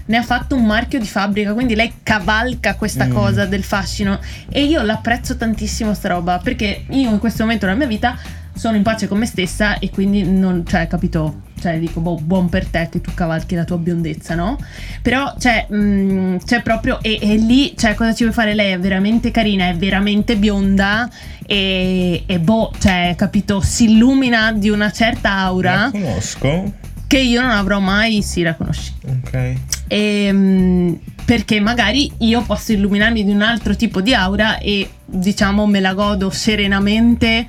ne 0.05 0.17
ha 0.17 0.23
fatto 0.23 0.55
un 0.55 0.65
marchio 0.65 0.99
di 0.99 1.07
fabbrica, 1.07 1.53
quindi 1.53 1.75
lei 1.75 1.93
cavalca 2.03 2.75
questa 2.75 3.05
mm. 3.05 3.11
cosa 3.11 3.45
del 3.45 3.63
fascino 3.63 4.19
e 4.49 4.63
io 4.63 4.81
l'apprezzo 4.81 5.35
tantissimo 5.37 5.93
sta 5.93 6.09
roba 6.09 6.39
perché 6.39 6.85
io 6.89 7.09
in 7.09 7.19
questo 7.19 7.43
momento 7.43 7.65
della 7.65 7.77
mia 7.77 7.87
vita 7.87 8.17
sono 8.53 8.75
in 8.75 8.83
pace 8.83 9.07
con 9.07 9.17
me 9.17 9.25
stessa 9.25 9.79
e 9.79 9.89
quindi 9.89 10.23
non, 10.23 10.65
cioè, 10.65 10.87
capito? 10.87 11.41
Cioè, 11.59 11.79
dico, 11.79 11.99
boh, 11.99 12.15
buon 12.15 12.49
per 12.49 12.65
te 12.65 12.89
che 12.91 13.01
tu 13.01 13.13
cavalchi 13.13 13.55
la 13.55 13.63
tua 13.63 13.77
biondezza, 13.77 14.35
no? 14.35 14.57
Però, 15.01 15.35
cioè, 15.39 15.67
mh, 15.69 15.75
mm, 15.75 16.37
cioè 16.45 16.61
proprio, 16.61 16.99
e, 17.01 17.19
e, 17.21 17.35
lì, 17.37 17.75
cioè, 17.77 17.93
cosa 17.93 18.13
ci 18.13 18.23
vuoi 18.23 18.35
fare? 18.35 18.53
Lei 18.53 18.73
è 18.73 18.79
veramente 18.79 19.31
carina, 19.31 19.67
è 19.67 19.75
veramente 19.75 20.37
bionda 20.37 21.09
e, 21.45 22.23
e 22.25 22.39
boh, 22.39 22.71
cioè, 22.79 23.13
capito? 23.15 23.61
Si 23.61 23.91
illumina 23.91 24.51
di 24.51 24.69
una 24.69 24.91
certa 24.91 25.37
aura. 25.37 25.73
La 25.73 25.91
conosco 25.91 26.73
che 27.11 27.19
io 27.19 27.41
non 27.41 27.51
avrò 27.51 27.79
mai, 27.79 28.21
sì, 28.21 28.41
la 28.41 28.55
conosci. 28.55 28.93
Ok. 29.05 29.53
Ehm, 29.93 30.97
perché 31.25 31.59
magari 31.59 32.09
io 32.19 32.41
posso 32.43 32.71
illuminarmi 32.71 33.25
di 33.25 33.31
un 33.31 33.41
altro 33.41 33.75
tipo 33.75 33.99
di 33.99 34.13
aura 34.13 34.57
e 34.57 34.89
diciamo 35.05 35.65
me 35.65 35.81
la 35.81 35.93
godo 35.93 36.29
serenamente 36.29 37.45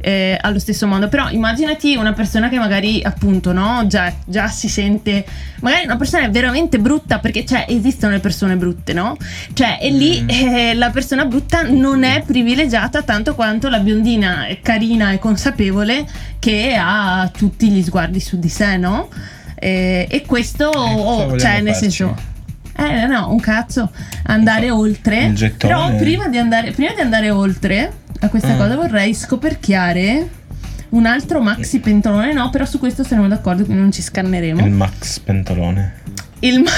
eh, 0.00 0.38
allo 0.40 0.58
stesso 0.58 0.86
modo. 0.86 1.08
Però 1.08 1.28
immaginati 1.28 1.94
una 1.96 2.14
persona 2.14 2.48
che 2.48 2.58
magari 2.58 3.02
appunto 3.02 3.52
no, 3.52 3.84
già, 3.86 4.10
già, 4.24 4.48
si 4.48 4.70
sente, 4.70 5.24
magari 5.60 5.84
una 5.84 5.98
persona 5.98 6.24
è 6.24 6.30
veramente 6.30 6.78
brutta 6.78 7.18
perché 7.18 7.44
cioè, 7.44 7.66
esistono 7.68 8.12
le 8.12 8.20
persone 8.20 8.56
brutte, 8.56 8.94
no? 8.94 9.18
Cioè, 9.52 9.78
e 9.80 9.90
lì 9.90 10.22
mm. 10.22 10.28
eh, 10.32 10.74
la 10.74 10.88
persona 10.88 11.26
brutta 11.26 11.62
non 11.62 12.04
è 12.04 12.22
privilegiata 12.26 13.02
tanto 13.02 13.34
quanto 13.34 13.68
la 13.68 13.80
biondina 13.80 14.46
carina 14.62 15.12
e 15.12 15.18
consapevole 15.18 16.06
che 16.38 16.74
ha 16.74 17.30
tutti 17.30 17.68
gli 17.68 17.82
sguardi 17.82 18.18
su 18.18 18.38
di 18.38 18.48
sé, 18.48 18.78
no? 18.78 19.08
Eh, 19.62 20.08
e 20.10 20.22
questo, 20.26 20.66
oh, 20.66 21.38
cioè, 21.38 21.60
nel 21.60 21.72
farci? 21.72 21.90
senso. 21.90 22.16
Eh 22.76 23.06
no, 23.06 23.30
un 23.30 23.38
cazzo, 23.38 23.92
andare 24.24 24.66
so, 24.66 24.76
oltre. 24.76 25.32
Però 25.56 25.94
prima 25.94 26.26
di 26.26 26.36
andare, 26.36 26.72
prima 26.72 26.92
di 26.92 27.00
andare 27.00 27.30
oltre, 27.30 27.92
a 28.18 28.28
questa 28.28 28.54
mm. 28.54 28.58
cosa 28.58 28.74
vorrei 28.74 29.14
scoperchiare 29.14 30.28
un 30.88 31.06
altro 31.06 31.40
maxi 31.40 31.78
pentolone. 31.78 32.32
No, 32.32 32.50
però 32.50 32.64
su 32.64 32.80
questo 32.80 33.04
saremo 33.04 33.28
d'accordo, 33.28 33.62
quindi 33.62 33.82
non 33.82 33.92
ci 33.92 34.02
scanneremo. 34.02 34.66
Il 34.66 34.72
max 34.72 35.20
pentolone. 35.20 36.00
Il, 36.40 36.58
ma- 36.60 36.70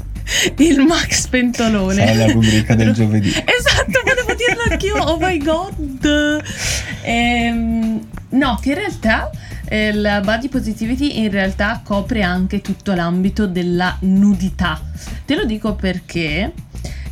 il 0.56 0.80
max 0.80 1.26
pentolone. 1.26 2.06
Sarà 2.06 2.14
la 2.14 2.32
rubrica 2.32 2.74
del 2.74 2.92
giovedì. 2.94 3.28
esatto, 3.28 4.00
volevo 4.04 4.34
dirlo 4.34 4.62
anch'io. 4.70 4.96
Oh 4.96 5.18
my 5.18 5.36
god. 5.36 6.40
Ehm, 7.04 8.00
no, 8.28 8.58
che 8.62 8.68
in 8.68 8.74
realtà 8.76 9.28
eh, 9.72 9.92
la 9.94 10.20
body 10.20 10.48
positivity 10.48 11.18
in 11.18 11.30
realtà 11.30 11.80
copre 11.82 12.22
anche 12.22 12.60
tutto 12.60 12.92
l'ambito 12.94 13.46
della 13.46 13.96
nudità. 14.00 14.80
Te 15.24 15.34
lo 15.34 15.44
dico 15.44 15.74
perché 15.74 16.52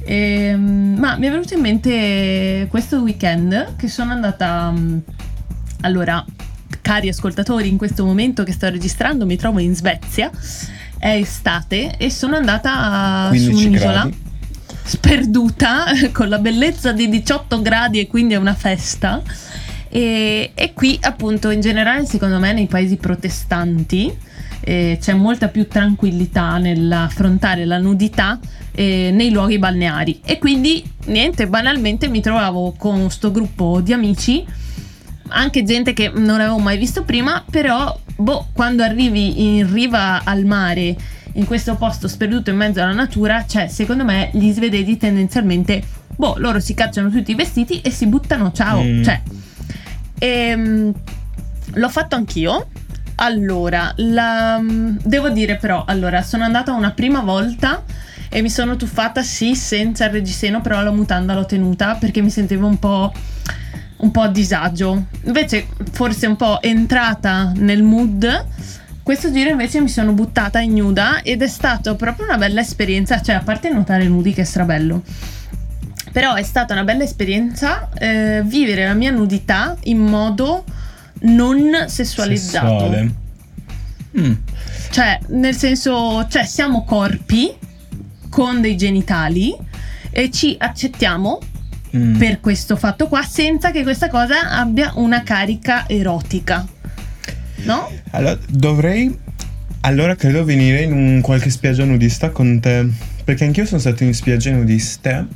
Ehm, 0.02 0.96
ma 0.98 1.16
mi 1.16 1.26
è 1.26 1.30
venuto 1.30 1.54
in 1.54 1.60
mente 1.60 2.66
questo 2.70 3.00
weekend 3.00 3.76
che 3.76 3.88
sono 3.88 4.12
andata. 4.12 4.70
Mm, 4.70 4.98
allora, 5.82 6.24
cari 6.80 7.08
ascoltatori, 7.08 7.68
in 7.68 7.76
questo 7.76 8.04
momento 8.04 8.42
che 8.42 8.52
sto 8.52 8.68
registrando 8.68 9.26
mi 9.26 9.36
trovo 9.36 9.58
in 9.58 9.74
Svezia. 9.74 10.30
È 10.98 11.14
estate 11.14 11.96
e 11.96 12.10
sono 12.10 12.36
andata 12.36 13.30
su 13.34 13.50
un'isola. 13.50 13.92
Gradi. 13.92 14.28
Sperduta 14.82 15.84
con 16.12 16.28
la 16.28 16.38
bellezza 16.38 16.92
di 16.92 17.08
18 17.08 17.62
gradi 17.62 18.00
e 18.00 18.06
quindi 18.06 18.34
è 18.34 18.36
una 18.36 18.54
festa. 18.54 19.22
E, 19.92 20.52
e 20.54 20.72
qui, 20.72 20.96
appunto, 21.00 21.50
in 21.50 21.60
generale, 21.60 22.06
secondo 22.06 22.38
me, 22.38 22.52
nei 22.52 22.66
paesi 22.66 22.96
protestanti 22.96 24.16
eh, 24.60 24.98
c'è 25.00 25.14
molta 25.14 25.48
più 25.48 25.66
tranquillità 25.66 26.58
nell'affrontare 26.58 27.64
la 27.64 27.78
nudità 27.78 28.38
eh, 28.72 29.10
nei 29.12 29.30
luoghi 29.30 29.58
balneari. 29.58 30.20
E 30.24 30.38
quindi, 30.38 30.82
niente, 31.06 31.48
banalmente 31.48 32.08
mi 32.08 32.20
trovavo 32.20 32.74
con 32.78 33.02
questo 33.02 33.32
gruppo 33.32 33.80
di 33.80 33.92
amici, 33.92 34.44
anche 35.28 35.64
gente 35.64 35.92
che 35.92 36.10
non 36.14 36.40
avevo 36.40 36.58
mai 36.58 36.78
visto 36.78 37.02
prima, 37.02 37.44
però, 37.50 37.98
boh, 38.16 38.48
quando 38.52 38.84
arrivi 38.84 39.56
in 39.56 39.72
riva 39.72 40.22
al 40.22 40.44
mare, 40.44 40.96
in 41.34 41.44
questo 41.46 41.74
posto 41.74 42.06
sperduto 42.06 42.50
in 42.50 42.56
mezzo 42.56 42.80
alla 42.80 42.92
natura, 42.92 43.44
cioè, 43.46 43.66
secondo 43.66 44.04
me, 44.04 44.30
gli 44.34 44.52
svedesi 44.52 44.96
tendenzialmente, 44.96 45.82
boh, 46.14 46.34
loro 46.38 46.60
si 46.60 46.74
cacciano 46.74 47.10
tutti 47.10 47.32
i 47.32 47.34
vestiti 47.34 47.80
e 47.80 47.90
si 47.90 48.06
buttano, 48.06 48.52
ciao, 48.52 48.82
mm. 48.82 49.02
cioè. 49.02 49.20
E, 50.20 50.26
ehm, 50.28 50.94
l'ho 51.72 51.88
fatto 51.88 52.14
anch'io 52.14 52.68
allora, 53.22 53.92
la, 53.96 54.58
devo 54.62 55.28
dire 55.28 55.56
però, 55.56 55.84
allora, 55.86 56.22
sono 56.22 56.44
andata 56.44 56.72
una 56.72 56.92
prima 56.92 57.20
volta 57.20 57.82
e 58.30 58.40
mi 58.40 58.48
sono 58.48 58.76
tuffata 58.76 59.22
sì 59.22 59.54
senza 59.54 60.06
il 60.06 60.12
reggiseno, 60.12 60.62
però 60.62 60.80
la 60.82 60.90
mutanda 60.90 61.34
l'ho 61.34 61.44
tenuta 61.44 61.96
perché 61.96 62.22
mi 62.22 62.30
sentivo 62.30 62.66
un 62.66 62.78
po' 62.78 63.12
un 63.98 64.10
po' 64.10 64.22
a 64.22 64.28
disagio. 64.28 65.04
Invece 65.24 65.66
forse 65.92 66.26
un 66.26 66.36
po' 66.36 66.62
entrata 66.62 67.52
nel 67.56 67.82
mood. 67.82 68.46
Questo 69.02 69.30
giro 69.30 69.50
invece 69.50 69.80
mi 69.80 69.88
sono 69.88 70.12
buttata 70.12 70.60
in 70.60 70.74
nuda 70.74 71.20
ed 71.22 71.42
è 71.42 71.48
stata 71.48 71.94
proprio 71.96 72.24
una 72.24 72.38
bella 72.38 72.60
esperienza, 72.62 73.20
cioè 73.20 73.34
a 73.34 73.40
parte 73.40 73.68
nuotare 73.68 74.08
nudi 74.08 74.32
che 74.32 74.42
è 74.42 74.44
strabello. 74.44 75.02
Però 76.12 76.34
è 76.34 76.42
stata 76.42 76.72
una 76.72 76.84
bella 76.84 77.04
esperienza 77.04 77.88
eh, 77.98 78.42
vivere 78.44 78.84
la 78.86 78.94
mia 78.94 79.10
nudità 79.10 79.76
in 79.84 79.98
modo 79.98 80.64
non 81.20 81.84
sessualizzato. 81.86 82.66
Sessuale. 82.66 83.14
Mm. 84.18 84.32
Cioè, 84.90 85.18
nel 85.28 85.54
senso, 85.54 86.26
cioè, 86.28 86.44
siamo 86.44 86.84
corpi 86.84 87.52
con 88.28 88.60
dei 88.60 88.76
genitali 88.76 89.56
e 90.10 90.30
ci 90.30 90.56
accettiamo 90.58 91.38
mm. 91.96 92.16
per 92.16 92.40
questo 92.40 92.76
fatto 92.76 93.06
qua 93.06 93.22
senza 93.22 93.70
che 93.70 93.82
questa 93.82 94.08
cosa 94.08 94.50
abbia 94.50 94.92
una 94.96 95.22
carica 95.22 95.88
erotica. 95.88 96.66
No? 97.62 97.90
Allora, 98.10 98.38
dovrei 98.48 99.16
Allora 99.82 100.14
credo 100.14 100.44
venire 100.44 100.82
in 100.82 100.92
un 100.92 101.20
qualche 101.22 101.48
spiaggia 101.50 101.84
nudista 101.84 102.30
con 102.30 102.60
te. 102.60 102.86
Perché 103.24 103.44
anch'io 103.44 103.64
sono 103.64 103.80
stato 103.80 104.04
in 104.04 104.12
spiagge 104.12 104.50
nudiste, 104.50 105.26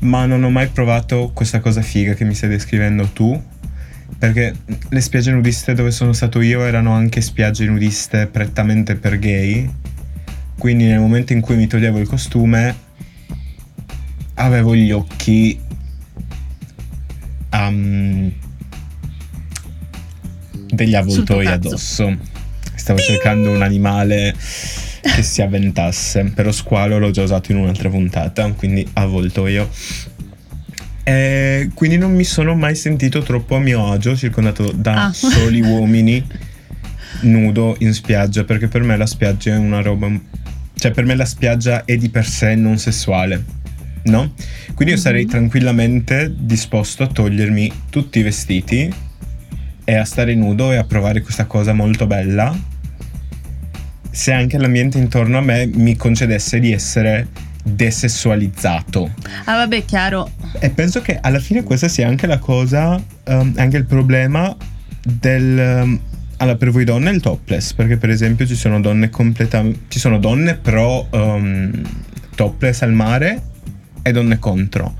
ma 0.00 0.26
non 0.26 0.44
ho 0.44 0.50
mai 0.50 0.68
provato 0.68 1.30
questa 1.34 1.60
cosa 1.60 1.82
figa 1.82 2.14
che 2.14 2.24
mi 2.24 2.34
stai 2.34 2.48
descrivendo 2.48 3.08
tu. 3.08 3.40
Perché 4.18 4.54
le 4.88 5.00
spiagge 5.00 5.30
nudiste 5.30 5.74
dove 5.74 5.90
sono 5.90 6.12
stato 6.12 6.40
io 6.40 6.64
erano 6.64 6.92
anche 6.92 7.20
spiagge 7.20 7.66
nudiste 7.66 8.26
prettamente 8.26 8.96
per 8.96 9.18
gay. 9.18 9.68
Quindi 10.58 10.84
nel 10.86 10.98
momento 10.98 11.32
in 11.32 11.40
cui 11.40 11.56
mi 11.56 11.66
toglievo 11.66 11.98
il 11.98 12.08
costume 12.08 12.86
avevo 14.34 14.74
gli 14.74 14.90
occhi 14.90 15.58
um, 17.52 18.32
degli 20.66 20.94
avvoltoi 20.94 21.46
addosso. 21.46 22.16
Stavo 22.74 22.98
cercando 23.00 23.50
un 23.50 23.62
animale 23.62 24.34
che 25.02 25.22
si 25.22 25.42
avventasse. 25.42 26.24
Però 26.34 26.50
squalo 26.52 26.98
l'ho 26.98 27.10
già 27.10 27.22
usato 27.22 27.52
in 27.52 27.58
un'altra 27.58 27.88
puntata, 27.88 28.50
quindi 28.52 28.86
avvoltoio. 28.94 29.68
E 31.04 31.70
quindi 31.72 31.96
non 31.96 32.14
mi 32.14 32.24
sono 32.24 32.54
mai 32.54 32.74
sentito 32.74 33.22
troppo 33.22 33.56
a 33.56 33.60
mio 33.60 33.90
agio, 33.90 34.14
circondato 34.16 34.70
da 34.72 35.06
Ah. 35.06 35.12
soli 35.12 35.60
uomini 35.62 36.22
nudo 37.22 37.76
in 37.80 37.94
spiaggia, 37.94 38.44
perché 38.44 38.68
per 38.68 38.82
me 38.82 38.96
la 38.96 39.06
spiaggia 39.06 39.54
è 39.54 39.56
una 39.56 39.80
roba... 39.80 40.10
Cioè 40.78 40.92
per 40.92 41.04
me 41.04 41.14
la 41.16 41.24
spiaggia 41.24 41.84
è 41.84 41.96
di 41.96 42.08
per 42.10 42.26
sé 42.26 42.54
non 42.54 42.78
sessuale, 42.78 43.42
no? 44.04 44.32
Quindi 44.74 44.94
io 44.94 45.00
sarei 45.00 45.24
Mhm. 45.24 45.30
tranquillamente 45.30 46.32
disposto 46.38 47.02
a 47.02 47.06
togliermi 47.08 47.72
tutti 47.90 48.18
i 48.20 48.22
vestiti 48.22 48.92
e 49.84 49.94
a 49.96 50.04
stare 50.04 50.34
nudo 50.34 50.70
e 50.72 50.76
a 50.76 50.84
provare 50.84 51.22
questa 51.22 51.46
cosa 51.46 51.72
molto 51.72 52.06
bella 52.06 52.56
se 54.18 54.32
anche 54.32 54.58
l'ambiente 54.58 54.98
intorno 54.98 55.38
a 55.38 55.40
me 55.40 55.70
mi 55.72 55.94
concedesse 55.94 56.58
di 56.58 56.72
essere 56.72 57.28
desessualizzato. 57.62 59.14
Ah, 59.44 59.58
vabbè, 59.58 59.84
chiaro. 59.84 60.28
E 60.58 60.70
penso 60.70 61.00
che 61.00 61.16
alla 61.20 61.38
fine 61.38 61.62
questa 61.62 61.86
sia 61.86 62.08
anche 62.08 62.26
la 62.26 62.38
cosa, 62.38 63.00
ehm, 63.22 63.52
anche 63.58 63.76
il 63.76 63.84
problema 63.84 64.56
del... 65.04 65.56
ehm, 65.56 66.00
allora, 66.38 66.56
per 66.56 66.70
voi 66.72 66.82
donne 66.82 67.10
il 67.10 67.20
topless, 67.20 67.74
perché 67.74 67.96
per 67.96 68.10
esempio 68.10 68.44
ci 68.44 68.56
sono 68.56 68.80
donne 68.80 69.08
completamente... 69.08 69.82
Ci 69.86 70.00
sono 70.00 70.18
donne 70.18 70.56
pro 70.56 71.06
ehm, 71.12 71.80
topless 72.34 72.82
al 72.82 72.92
mare 72.92 73.40
e 74.02 74.10
donne 74.10 74.40
contro. 74.40 74.96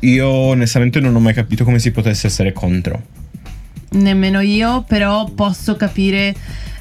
Io 0.00 0.28
onestamente 0.28 1.00
non 1.00 1.12
ho 1.16 1.20
mai 1.20 1.34
capito 1.34 1.64
come 1.64 1.80
si 1.80 1.90
potesse 1.90 2.28
essere 2.28 2.52
contro. 2.52 3.02
Nemmeno 3.94 4.40
io, 4.40 4.84
però 4.86 5.24
posso 5.34 5.76
capire 5.76 6.34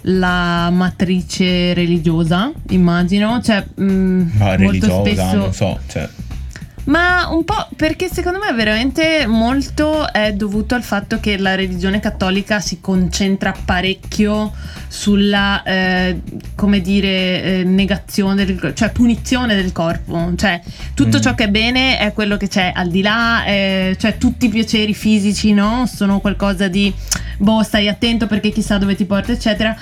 la 0.03 0.69
matrice 0.71 1.73
religiosa, 1.73 2.51
immagino. 2.69 3.41
Cioè, 3.41 3.65
mm, 3.79 4.29
Ma 4.37 4.45
molto 4.57 4.57
religiosa, 4.57 5.01
spesso. 5.01 5.35
non 5.35 5.53
so, 5.53 5.79
cioè... 5.87 6.09
Ma 6.85 7.29
un 7.29 7.45
po' 7.45 7.67
perché 7.77 8.09
secondo 8.11 8.39
me 8.39 8.51
veramente 8.53 9.25
molto 9.25 10.11
è 10.11 10.33
dovuto 10.33 10.75
al 10.75 10.83
fatto 10.83 11.17
che 11.21 11.37
la 11.37 11.55
religione 11.55 12.01
cattolica 12.01 12.59
si 12.59 12.81
concentra 12.81 13.53
parecchio 13.63 14.51
sulla, 14.89 15.63
eh, 15.63 16.19
come 16.55 16.81
dire, 16.81 17.41
eh, 17.41 17.63
negazione, 17.63 18.43
del, 18.43 18.73
cioè 18.75 18.91
punizione 18.91 19.55
del 19.55 19.71
corpo. 19.71 20.33
Cioè 20.35 20.61
tutto 20.93 21.19
Mm. 21.19 21.21
ciò 21.21 21.35
che 21.35 21.45
è 21.45 21.49
bene 21.49 21.99
è 21.99 22.11
quello 22.11 22.35
che 22.35 22.49
c'è 22.49 22.73
al 22.75 22.89
di 22.89 23.01
là, 23.01 23.45
eh, 23.45 23.95
cioè 23.97 24.17
tutti 24.17 24.47
i 24.47 24.49
piaceri 24.49 24.93
fisici, 24.93 25.53
no? 25.53 25.85
Sono 25.85 26.19
qualcosa 26.19 26.67
di, 26.67 26.93
boh, 27.37 27.63
stai 27.63 27.87
attento 27.87 28.27
perché 28.27 28.49
chissà 28.49 28.77
dove 28.77 28.95
ti 28.95 29.05
porta, 29.05 29.31
eccetera. 29.31 29.73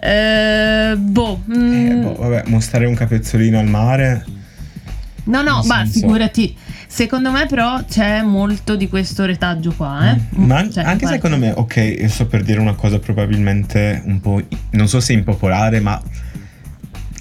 Eh, 0.00 0.96
boh, 0.96 1.42
Eh, 1.48 1.56
mm, 1.56 2.02
boh, 2.02 2.14
vabbè, 2.14 2.42
mostrare 2.46 2.86
un 2.86 2.94
capezzolino 2.94 3.60
al 3.60 3.66
mare... 3.68 4.24
No, 5.24 5.42
no, 5.42 5.58
Nel 5.58 5.66
ma 5.66 5.76
senso- 5.84 6.00
figurati. 6.00 6.56
Secondo 6.86 7.30
me, 7.30 7.46
però, 7.46 7.82
c'è 7.84 8.22
molto 8.22 8.76
di 8.76 8.88
questo 8.88 9.24
retaggio 9.24 9.72
qua, 9.72 10.10
eh. 10.12 10.20
Mm. 10.38 10.44
Ma 10.44 10.68
Cioè, 10.68 10.84
anche 10.84 11.06
guarda. 11.06 11.08
secondo 11.08 11.36
me, 11.38 11.52
ok, 11.54 11.96
io 12.00 12.08
sto 12.08 12.26
per 12.26 12.42
dire 12.42 12.60
una 12.60 12.74
cosa 12.74 12.98
probabilmente 12.98 14.02
un 14.04 14.20
po', 14.20 14.42
non 14.70 14.88
so 14.88 15.00
se 15.00 15.12
impopolare, 15.14 15.80
ma 15.80 16.00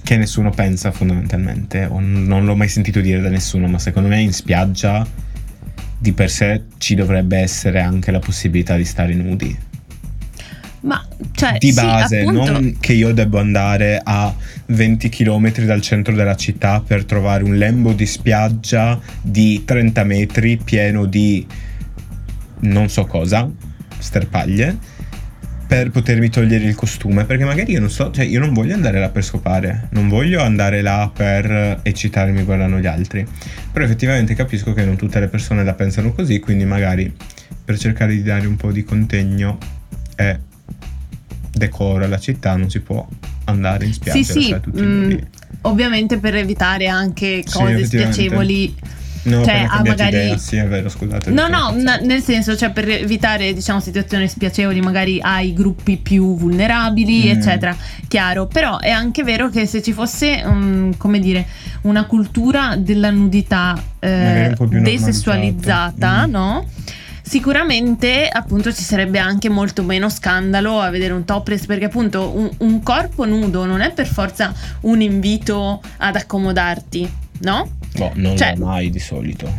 che 0.04 0.18
nessuno 0.18 0.50
pensa 0.50 0.92
fondamentalmente, 0.92 1.86
o 1.86 2.00
n- 2.00 2.26
non 2.26 2.44
l'ho 2.44 2.56
mai 2.56 2.68
sentito 2.68 3.00
dire 3.00 3.22
da 3.22 3.30
nessuno, 3.30 3.68
ma 3.68 3.80
secondo 3.80 4.10
me 4.10 4.20
in 4.20 4.34
spiaggia 4.34 5.08
di 5.98 6.12
per 6.12 6.30
sé 6.30 6.64
ci 6.80 6.96
dovrebbe 6.96 7.38
essere 7.38 7.80
anche 7.80 8.12
la 8.12 8.20
possibilità 8.20 8.76
di 8.76 8.84
stare 8.86 9.14
nudi. 9.14 9.58
Ma, 10.82 11.06
cioè, 11.34 11.58
Di 11.60 11.72
sì, 11.72 11.76
base, 11.76 12.22
appunto, 12.22 12.52
non 12.52 12.78
che 12.80 12.94
io 12.94 13.14
debbo 13.14 13.38
andare 13.38 14.02
a 14.04 14.34
20 14.66 15.10
km 15.10 15.64
dal 15.64 15.82
centro 15.82 16.14
della 16.14 16.36
città 16.36 16.82
per 16.86 17.06
trovare 17.06 17.44
un 17.44 17.56
lembo 17.56 17.94
di 17.94 18.06
spiaggia 18.08 19.00
di 19.22 19.64
30 19.64 20.04
metri 20.04 20.58
pieno 20.58 21.06
di 21.06 21.46
non 22.62 22.90
so 22.90 23.06
cosa, 23.06 23.50
sterpaglie, 24.00 24.76
per 25.68 25.92
potermi 25.92 26.30
togliere 26.30 26.66
il 26.66 26.76
costume. 26.76 27.26
Perché 27.26 27.46
magari 27.46 27.74
io 27.74 27.80
non 27.80 27.92
so, 27.92 28.10
cioè 28.10 28.26
io 28.26 28.40
non 28.40 28.52
voglio 28.52 28.74
andare 28.74 29.00
là 29.00 29.10
per 29.10 29.24
scopare, 29.24 29.88
non 29.92 30.10
voglio 30.10 30.42
andare 30.42 30.82
là 30.82 31.12
per 31.14 31.80
eccitarmi 31.84 32.42
guardando 32.44 32.80
gli 32.80 32.88
altri. 32.88 33.26
Però 33.72 33.86
effettivamente 33.86 34.34
capisco 34.34 34.74
che 34.74 34.84
non 34.84 34.96
tutte 34.96 35.20
le 35.20 35.28
persone 35.28 35.64
la 35.64 35.74
pensano 35.74 36.12
così, 36.12 36.40
quindi 36.40 36.66
magari 36.66 37.16
per 37.64 37.78
cercare 37.78 38.14
di 38.14 38.24
dare 38.24 38.48
un 38.48 38.56
po' 38.56 38.72
di 38.72 38.84
contegno 38.84 39.58
e 40.16 40.40
decoro 41.66 42.04
alla 42.04 42.20
città 42.20 42.56
non 42.56 42.70
si 42.70 42.80
può 42.80 43.06
andare 43.46 43.86
in 43.86 43.94
spiaggia 43.94 44.24
Sì, 44.24 44.42
sì, 44.42 44.56
mm, 44.80 45.14
ovviamente 45.62 46.18
per 46.18 46.36
evitare 46.36 46.88
anche 46.88 47.44
Sì, 47.46 47.58
cose 47.58 47.72
effettivamente. 47.74 48.14
spiacevoli. 48.14 48.76
No, 49.24 49.44
cioè, 49.46 49.68
ah, 49.70 49.84
magari- 49.84 50.16
idea, 50.16 50.38
sì, 50.38 50.56
è 50.56 50.66
vero, 50.68 50.90
scusate. 50.90 51.30
No, 51.30 51.48
no, 51.48 51.70
n- 51.70 52.00
nel 52.06 52.24
senso, 52.24 52.56
cioè 52.58 52.72
per 52.72 52.90
evitare, 52.90 53.54
diciamo, 53.54 53.80
situazioni 53.80 54.28
spiacevoli, 54.28 54.82
magari 54.82 55.20
ai 55.22 55.54
gruppi 55.54 55.98
più 55.98 56.36
vulnerabili, 56.36 57.26
Mm. 57.28 57.30
eccetera. 57.38 57.78
Chiaro, 58.08 58.48
però 58.48 58.80
è 58.80 58.90
anche 58.90 59.22
vero 59.24 59.50
che 59.50 59.68
se 59.68 59.84
ci 59.84 59.94
fosse, 59.94 60.44
mm, 60.44 60.94
come 60.98 61.20
dire, 61.20 61.46
una 61.82 62.06
cultura 62.06 62.76
della 62.78 63.12
nudità 63.12 63.80
eh, 64.00 64.56
desessualizzata. 64.68 66.26
Mm. 66.26 66.32
no? 66.32 66.68
Sicuramente 67.32 68.28
appunto 68.28 68.74
ci 68.74 68.84
sarebbe 68.84 69.18
anche 69.18 69.48
molto 69.48 69.84
meno 69.84 70.10
scandalo 70.10 70.82
a 70.82 70.90
vedere 70.90 71.14
un 71.14 71.24
topless 71.24 71.66
perché 71.66 71.86
appunto 71.86 72.30
un, 72.38 72.50
un 72.58 72.84
corpo 72.84 73.24
nudo 73.26 73.64
non 73.64 73.80
è 73.80 73.94
per 73.94 74.06
forza 74.06 74.54
un 74.82 75.00
invito 75.00 75.82
ad 76.00 76.18
accomodarti, 76.18 77.10
no? 77.44 77.70
Boh, 77.96 78.12
non 78.16 78.36
cioè- 78.36 78.58
lo 78.58 78.66
mai 78.66 78.90
di 78.90 79.00
solito. 79.00 79.50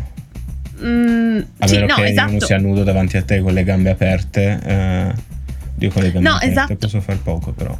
Mm, 0.85 1.40
A 1.61 1.66
sì, 1.66 1.78
no, 1.78 1.94
che 1.94 2.08
esatto. 2.08 2.30
uno 2.32 2.40
sia 2.40 2.58
nudo 2.58 2.85
davanti 2.85 3.16
a 3.16 3.22
te 3.22 3.40
con 3.40 3.54
le 3.54 3.64
gambe 3.64 3.88
aperte. 3.88 4.61
Eh, 4.62 5.12
io 5.78 5.90
con 5.90 6.02
le 6.02 6.12
gambe 6.12 6.28
No, 6.28 6.35
aperte 6.35 6.50
esatto. 6.52 6.76
posso 6.76 7.00
far 7.00 7.16
poco, 7.20 7.52
però. 7.52 7.74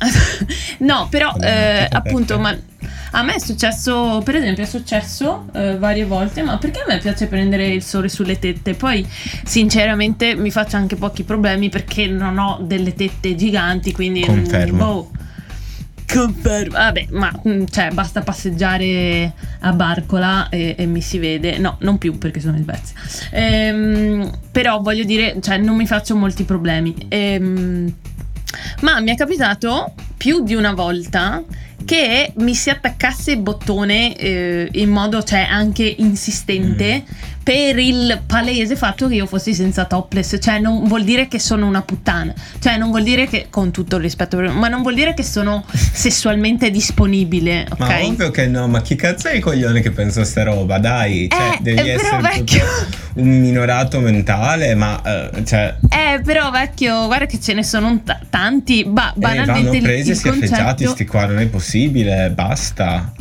no, 0.78 1.08
però 1.10 1.34
eh, 1.40 1.86
appunto, 1.90 2.38
ma 2.38 2.56
a 3.12 3.22
me 3.22 3.34
è 3.34 3.38
successo, 3.38 4.22
per 4.24 4.36
esempio, 4.36 4.62
è 4.62 4.66
successo 4.66 5.46
eh, 5.52 5.76
varie 5.78 6.04
volte, 6.04 6.42
ma 6.42 6.58
perché 6.58 6.80
a 6.80 6.84
me 6.86 6.98
piace 6.98 7.26
prendere 7.26 7.68
il 7.68 7.82
sole 7.82 8.08
sulle 8.08 8.38
tette? 8.38 8.74
Poi, 8.74 9.06
sinceramente, 9.44 10.34
mi 10.34 10.50
faccio 10.50 10.76
anche 10.76 10.96
pochi 10.96 11.24
problemi 11.24 11.68
perché 11.68 12.06
non 12.06 12.38
ho 12.38 12.58
delle 12.62 12.94
tette 12.94 13.34
giganti, 13.34 13.92
quindi... 13.92 14.24
Confermo. 14.24 14.78
boh. 14.78 15.10
Confermo. 16.12 16.76
Vabbè, 16.76 17.06
ma 17.10 17.32
mm, 17.48 17.64
cioè, 17.70 17.90
basta 17.92 18.22
passeggiare 18.22 19.32
a 19.60 19.72
Barcola 19.72 20.48
e, 20.48 20.74
e 20.76 20.86
mi 20.86 21.00
si 21.00 21.18
vede. 21.18 21.58
No, 21.58 21.76
non 21.80 21.98
più 21.98 22.18
perché 22.18 22.40
sono 22.40 22.56
in 22.56 22.64
Svezia. 22.64 22.96
Ehm, 23.30 24.30
però 24.50 24.80
voglio 24.80 25.04
dire, 25.04 25.36
cioè, 25.40 25.58
non 25.58 25.76
mi 25.76 25.86
faccio 25.86 26.16
molti 26.16 26.42
problemi. 26.42 26.94
Ehm, 27.08 27.94
ma 28.82 29.00
mi 29.00 29.10
è 29.10 29.16
capitato 29.16 29.94
più 30.16 30.42
di 30.42 30.54
una 30.54 30.72
volta 30.72 31.42
che 31.84 32.32
mi 32.36 32.54
si 32.54 32.70
attaccasse 32.70 33.32
il 33.32 33.40
bottone 33.40 34.14
eh, 34.16 34.68
in 34.72 34.90
modo 34.90 35.22
cioè 35.22 35.46
anche 35.50 35.84
insistente 35.84 37.04
per 37.50 37.78
il 37.80 38.20
palese 38.26 38.76
fatto 38.76 39.08
che 39.08 39.16
io 39.16 39.26
fossi 39.26 39.54
senza 39.54 39.84
topless 39.84 40.38
cioè 40.40 40.60
non 40.60 40.84
vuol 40.84 41.02
dire 41.02 41.26
che 41.26 41.40
sono 41.40 41.66
una 41.66 41.82
puttana 41.82 42.32
cioè 42.60 42.76
non 42.76 42.90
vuol 42.90 43.02
dire 43.02 43.26
che 43.26 43.48
con 43.50 43.72
tutto 43.72 43.96
il 43.96 44.02
rispetto 44.02 44.38
ma 44.38 44.68
non 44.68 44.82
vuol 44.82 44.94
dire 44.94 45.14
che 45.14 45.24
sono 45.24 45.64
sessualmente 45.74 46.70
disponibile 46.70 47.66
ok 47.68 47.78
Ma 47.80 48.04
ovvio 48.04 48.30
che 48.30 48.46
no, 48.46 48.68
ma 48.68 48.80
chi 48.82 48.94
cazzo 48.94 49.26
è 49.26 49.34
il 49.34 49.42
coglione 49.42 49.80
che 49.80 49.90
pensa 49.90 50.22
sta 50.22 50.44
roba? 50.44 50.78
Dai, 50.78 51.28
cioè, 51.28 51.54
Eh, 51.54 51.58
devi 51.60 51.90
eh, 51.90 51.96
però, 51.96 52.18
essere 52.18 52.22
vecchio. 52.38 52.64
un 53.14 53.40
minorato 53.40 53.98
mentale, 53.98 54.74
ma 54.76 55.02
eh, 55.02 55.44
cioè. 55.44 55.74
eh 55.88 56.20
però 56.22 56.50
vecchio 56.52 57.06
guarda 57.06 57.26
che 57.26 57.40
ce 57.40 57.54
ne 57.54 57.64
sono 57.64 58.00
t- 58.04 58.16
tanti 58.30 58.84
ba- 58.84 59.10
eh, 59.12 59.18
banalmente 59.18 59.62
vanno 59.62 59.74
il- 59.76 59.82
presi 59.82 60.10
e 60.10 60.14
schiaffeggiati, 60.14 60.86
sti 60.86 61.04
qua, 61.04 61.26
non 61.26 61.40
è 61.40 61.46
possibile, 61.46 62.30
basta. 62.32 63.12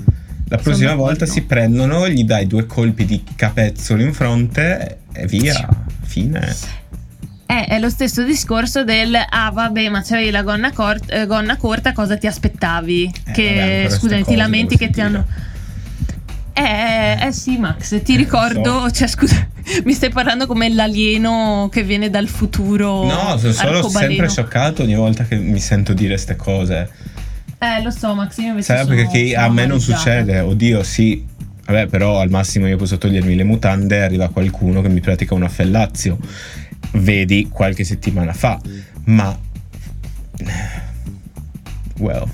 La 0.50 0.58
prossima 0.58 0.90
Sono 0.92 1.02
volta 1.02 1.26
si 1.26 1.44
prendono, 1.44 2.08
gli 2.10 2.24
dai 2.24 2.48
due 2.48 2.66
colpi 2.66 3.06
di 3.06 3.24
capezzolo 3.36 4.02
in 4.02 4.14
fronte 4.14 5.00
e 5.14 5.26
via. 5.28 5.68
Fine. 6.04 6.56
Eh, 7.46 7.66
è 7.66 7.80
lo 7.80 7.90
stesso 7.90 8.24
discorso 8.24 8.84
del 8.84 9.16
ah 9.16 9.50
vabbè 9.52 9.90
ma 9.90 10.02
c'avevi 10.04 10.30
la 10.32 10.44
gonna, 10.44 10.72
cort- 10.72 11.12
eh, 11.12 11.26
gonna 11.26 11.58
corta 11.58 11.94
cosa 11.94 12.16
ti 12.18 12.28
aspettavi 12.28 13.12
Eh, 13.26 13.32
che 13.32 13.56
vabbè, 13.86 13.90
scusami 13.90 14.24
ti 14.24 14.36
lamenti 14.36 14.78
che 14.78 14.90
ti 14.92 15.02
hanno 15.02 15.26
eh, 16.54 17.18
eh 17.28 17.32
sì 17.32 17.58
Max 17.58 18.02
ti 18.04 18.16
ricordo 18.18 18.82
so. 18.82 18.92
cioè 18.92 19.08
scusa 19.08 19.48
mi 19.86 19.94
stai 19.94 20.10
parlando 20.10 20.46
come 20.46 20.70
l'alieno 20.74 21.70
che 21.72 21.84
viene 21.84 22.10
dal 22.12 22.28
futuro 22.28 23.06
No, 23.06 23.38
sono 23.38 23.52
solo 23.54 23.78
arcobaleno. 23.78 24.12
sempre 24.12 24.30
scioccato 24.30 24.84
ogni 24.84 24.96
volta 24.96 25.24
che 25.26 25.36
mi 25.38 25.60
sento 25.60 25.94
dire 25.94 26.14
queste 26.14 26.36
cose. 26.36 26.90
Eh 27.60 27.82
lo 27.84 27.92
so 27.92 28.16
Max 28.16 28.38
io 28.38 28.48
invece 28.50 28.74
Sai 28.74 28.84
sono- 28.86 28.96
perché 28.96 29.12
che 29.12 29.36
a 29.36 29.42
sono 29.44 29.54
me 29.54 29.66
non 29.66 29.80
succede, 29.82 30.40
oddio 30.40 30.82
sì, 30.84 31.26
vabbè 31.66 31.88
però 31.88 32.20
al 32.20 32.30
massimo 32.30 32.68
io 32.68 32.78
posso 32.78 32.98
togliermi 32.98 33.36
le 33.36 33.44
mutande 33.44 34.02
arriva 34.02 34.30
qualcuno 34.30 34.82
che 34.82 34.90
mi 34.90 35.02
pratica 35.02 35.34
un 35.34 35.44
affellazio, 35.44 36.18
vedi 36.94 37.48
qualche 37.52 37.84
settimana 37.84 38.34
fa, 38.34 38.60
ma... 39.06 39.38
Well, 41.98 42.26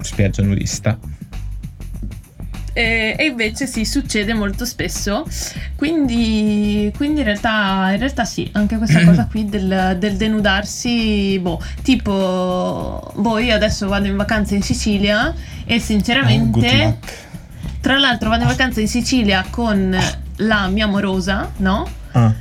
spiaggia 0.00 0.42
nudista. 0.42 0.98
Eh, 2.76 3.14
e 3.16 3.24
invece 3.26 3.66
sì, 3.68 3.84
succede 3.84 4.34
molto 4.34 4.64
spesso. 4.64 5.24
Quindi, 5.76 6.92
quindi 6.96 7.20
in, 7.20 7.26
realtà, 7.26 7.90
in 7.92 7.98
realtà 7.98 8.24
sì, 8.24 8.48
anche 8.52 8.76
questa 8.78 9.02
cosa 9.06 9.26
qui 9.30 9.48
del, 9.48 9.96
del 9.98 10.16
denudarsi, 10.16 11.38
boh, 11.40 11.60
tipo, 11.82 13.12
boh, 13.14 13.38
io 13.38 13.54
adesso 13.54 13.86
vado 13.86 14.06
in 14.08 14.16
vacanza 14.16 14.54
in 14.54 14.62
Sicilia 14.62 15.32
e 15.64 15.76
Oh, 15.76 15.78
sinceramente, 15.78 16.68
luck. 16.84 17.12
tra 17.80 17.98
l'altro 17.98 18.28
vado 18.28 18.42
in 18.42 18.48
vacanza 18.48 18.80
in 18.80 18.88
Sicilia 18.88 19.44
con 19.50 19.96
la 20.38 20.66
mia 20.66 20.84
amorosa, 20.86 21.52
no? 21.58 21.88
Ah, 22.12 22.34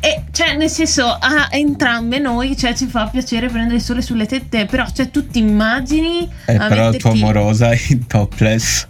E 0.00 0.24
cioè, 0.32 0.56
nel 0.56 0.68
senso, 0.68 1.06
a 1.06 1.46
entrambe 1.50 2.18
noi 2.18 2.56
cioè, 2.56 2.74
ci 2.74 2.86
fa 2.86 3.06
piacere 3.06 3.48
prendere 3.48 3.76
il 3.76 3.82
sole 3.82 4.02
sulle 4.02 4.26
tette, 4.26 4.66
però 4.66 4.84
cioè, 4.92 5.10
tu 5.10 5.26
ti 5.28 5.38
immagini... 5.38 6.28
eh, 6.46 6.56
però 6.56 6.90
tua 6.90 6.90
metterti- 6.90 7.22
amorosa 7.22 7.70
è 7.70 7.80
in 7.90 8.06
topless. 8.06 8.86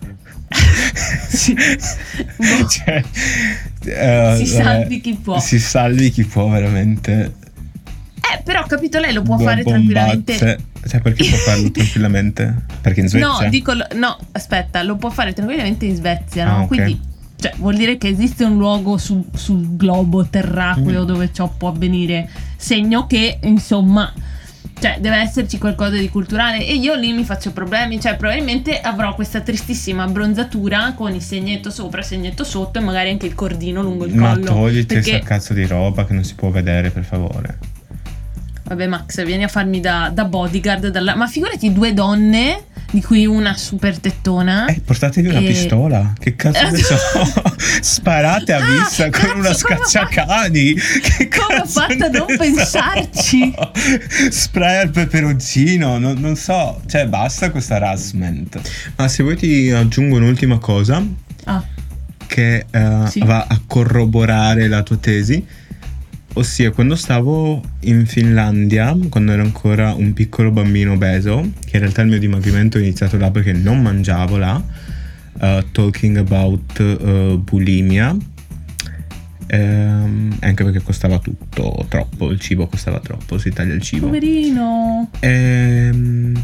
Sì. 1.29 1.55
Boh. 1.55 2.67
Cioè, 2.69 3.03
eh, 3.85 4.37
Si 4.45 4.53
vabbè, 4.53 4.63
salvi 4.65 5.01
chi 5.01 5.15
può. 5.15 5.39
Si 5.41 5.59
salvi 5.59 6.11
chi 6.11 6.25
può 6.25 6.49
veramente. 6.49 7.35
Eh, 8.17 8.43
però 8.43 8.65
capito, 8.67 8.99
lei 8.99 9.13
lo 9.13 9.23
può 9.23 9.37
Due 9.37 9.45
fare 9.45 9.63
bombazze. 9.63 9.85
tranquillamente. 10.25 10.59
Cioè, 10.87 11.01
perché 11.01 11.25
può 11.29 11.37
farlo 11.39 11.71
tranquillamente? 11.73 12.55
Perché 12.81 13.01
in 13.01 13.09
Svezia? 13.09 13.29
No, 13.29 13.49
dico, 13.51 13.73
no, 13.95 14.19
aspetta, 14.33 14.83
lo 14.83 14.97
può 14.97 15.11
fare 15.11 15.33
tranquillamente 15.33 15.85
in 15.87 15.95
Svezia, 15.95 16.45
no? 16.47 16.51
Ah, 16.57 16.61
ok. 16.63 16.67
Quindi, 16.69 17.01
cioè, 17.37 17.53
vuol 17.59 17.77
dire 17.77 17.99
che 17.99 18.09
esiste 18.09 18.45
un 18.45 18.57
luogo 18.57 18.97
su- 18.97 19.27
sul 19.35 19.77
globo 19.77 20.25
terracqueo 20.27 21.03
Mm. 21.03 21.07
dove 21.07 21.31
ciò 21.33 21.49
può 21.49 21.69
avvenire. 21.69 22.29
Segno 22.57 23.07
che, 23.07 23.39
insomma, 23.43 24.11
cioè, 24.81 24.99
deve 25.01 25.17
esserci 25.17 25.59
qualcosa 25.59 25.97
di 25.97 26.09
culturale. 26.09 26.67
E 26.67 26.75
io 26.75 26.95
lì 26.95 27.13
mi 27.13 27.25
faccio 27.25 27.53
problemi. 27.53 28.01
Cioè, 28.01 28.17
probabilmente 28.17 28.81
avrò 28.81 29.15
questa 29.15 29.41
tristissima 29.41 30.03
abbronzatura 30.03 30.93
con 30.95 31.15
il 31.15 31.23
segnetto 31.23 31.71
sopra, 31.71 32.01
il 32.01 32.07
segnetto 32.07 32.45
sotto 32.45 32.79
e 32.79 32.83
magari 32.83 33.11
anche 33.11 33.27
il 33.27 33.35
cordino 33.35 33.83
lungo 33.83 34.05
il 34.05 34.15
Ma 34.15 34.33
collo. 34.35 34.45
togliti 34.45 34.95
perché, 34.95 35.11
questa 35.11 35.27
cazzo 35.29 35.55
di 35.55 35.67
roba 35.67 36.05
che 36.05 36.13
non 36.13 36.25
si 36.25 36.35
può 36.35 36.51
vedere, 36.51 36.91
per 36.91 37.05
favore. 37.05 37.59
Vabbè, 38.65 38.87
Max, 38.87 39.23
vieni 39.25 39.45
a 39.45 39.49
farmi 39.49 39.81
da, 39.81 40.11
da 40.13 40.25
bodyguard. 40.25 40.89
dalla- 40.89 41.15
Ma 41.15 41.27
figurati 41.27 41.73
due 41.73 41.93
donne, 41.93 42.65
di 42.95 43.03
cui 43.03 43.27
una 43.27 43.57
super 43.57 43.99
tettona. 43.99 44.67
Eh, 44.67 44.81
portatevi 44.81 45.29
una 45.29 45.41
E- 45.41 45.47
pistola. 45.47 46.13
Che 46.17 46.37
cazzo 46.37 46.71
ne 46.71 46.79
so? 46.79 46.97
Sparate 47.83 48.53
a 48.53 48.59
Ah, 48.59 48.71
vista 48.71 49.11
con 49.11 49.11
cazzo, 49.11 49.27
una 49.27 49.35
come 49.35 49.49
ho 49.49 49.55
scacciacani. 49.55 50.75
Che 50.75 51.29
Come 51.29 51.55
ho 51.57 51.59
cazzo 51.63 51.81
fatto 51.81 52.05
a 52.05 52.09
non 52.09 52.27
so? 52.29 52.37
pensarci? 52.37 53.55
Spray 54.31 54.77
al 54.83 54.91
peperoncino. 54.91 55.99
Non, 55.99 56.19
non 56.21 56.37
so. 56.37 56.81
Cioè, 56.87 57.07
basta 57.09 57.51
questo 57.51 57.75
harassment. 57.75 58.61
Ma 58.97 59.09
se 59.09 59.23
vuoi 59.25 59.37
ti 59.37 59.71
aggiungo 59.73 60.17
un'ultima 60.17 60.59
cosa 60.59 61.03
Ah, 61.47 61.63
che 62.27 62.65
eh, 62.71 63.01
Sì. 63.09 63.19
va 63.25 63.45
a 63.49 63.61
corroborare 63.67 64.69
la 64.69 64.83
tua 64.85 64.97
tesi. 64.99 65.45
Ossia, 66.37 66.73
quando 66.73 66.97
stavo 66.97 67.63
in 67.83 68.07
Finlandia, 68.07 68.97
quando 69.09 69.31
ero 69.33 69.43
ancora 69.43 69.95
un 69.95 70.13
piccolo 70.13 70.51
bambino 70.51 70.93
obeso, 70.93 71.53
che 71.65 71.77
in 71.77 71.83
realtà 71.83 72.03
il 72.03 72.09
mio 72.09 72.19
dimagrimento 72.19 72.77
è 72.77 72.81
iniziato 72.81 73.17
là 73.17 73.31
perché 73.31 73.53
non 73.53 73.81
mangiavo 73.81 74.37
là, 74.37 74.61
uh, 75.41 75.65
talking 75.71 76.17
about 76.17 76.79
uh, 76.81 77.39
bulimia, 77.39 78.17
ehm, 79.47 80.37
anche 80.41 80.65
perché 80.65 80.83
costava 80.83 81.21
tutto 81.21 81.87
troppo, 81.89 82.31
il 82.33 82.41
cibo 82.41 82.67
costava 82.67 82.99
troppo, 82.99 83.39
si 83.39 83.51
taglia 83.51 83.75
il 83.75 83.83
cibo. 83.83 84.07
poverino. 84.07 85.11
Ehm, 85.21 86.35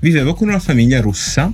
vivevo 0.00 0.32
con 0.32 0.48
una 0.48 0.58
famiglia 0.58 1.00
russa 1.00 1.52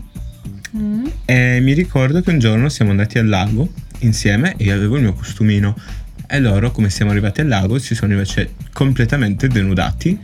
Mm. 0.75 1.05
e 1.27 1.59
mi 1.61 1.75
ricordo 1.75 2.23
che 2.23 2.31
un 2.31 2.39
giorno 2.39 2.71
siamo 2.71 2.93
andati 2.93 3.19
al 3.19 3.29
lago 3.29 3.69
insieme 3.99 4.55
e 4.57 4.65
io 4.65 4.75
avevo 4.75 4.97
il 4.97 5.03
mio 5.03 5.13
costumino. 5.13 5.77
E 6.35 6.41
loro, 6.41 6.71
come 6.71 6.89
siamo 6.89 7.11
arrivati 7.11 7.43
al 7.43 7.49
lago, 7.49 7.79
si 7.79 7.95
sono 7.95 8.13
invece 8.13 8.55
completamente 8.73 9.49
denudati 9.49 10.19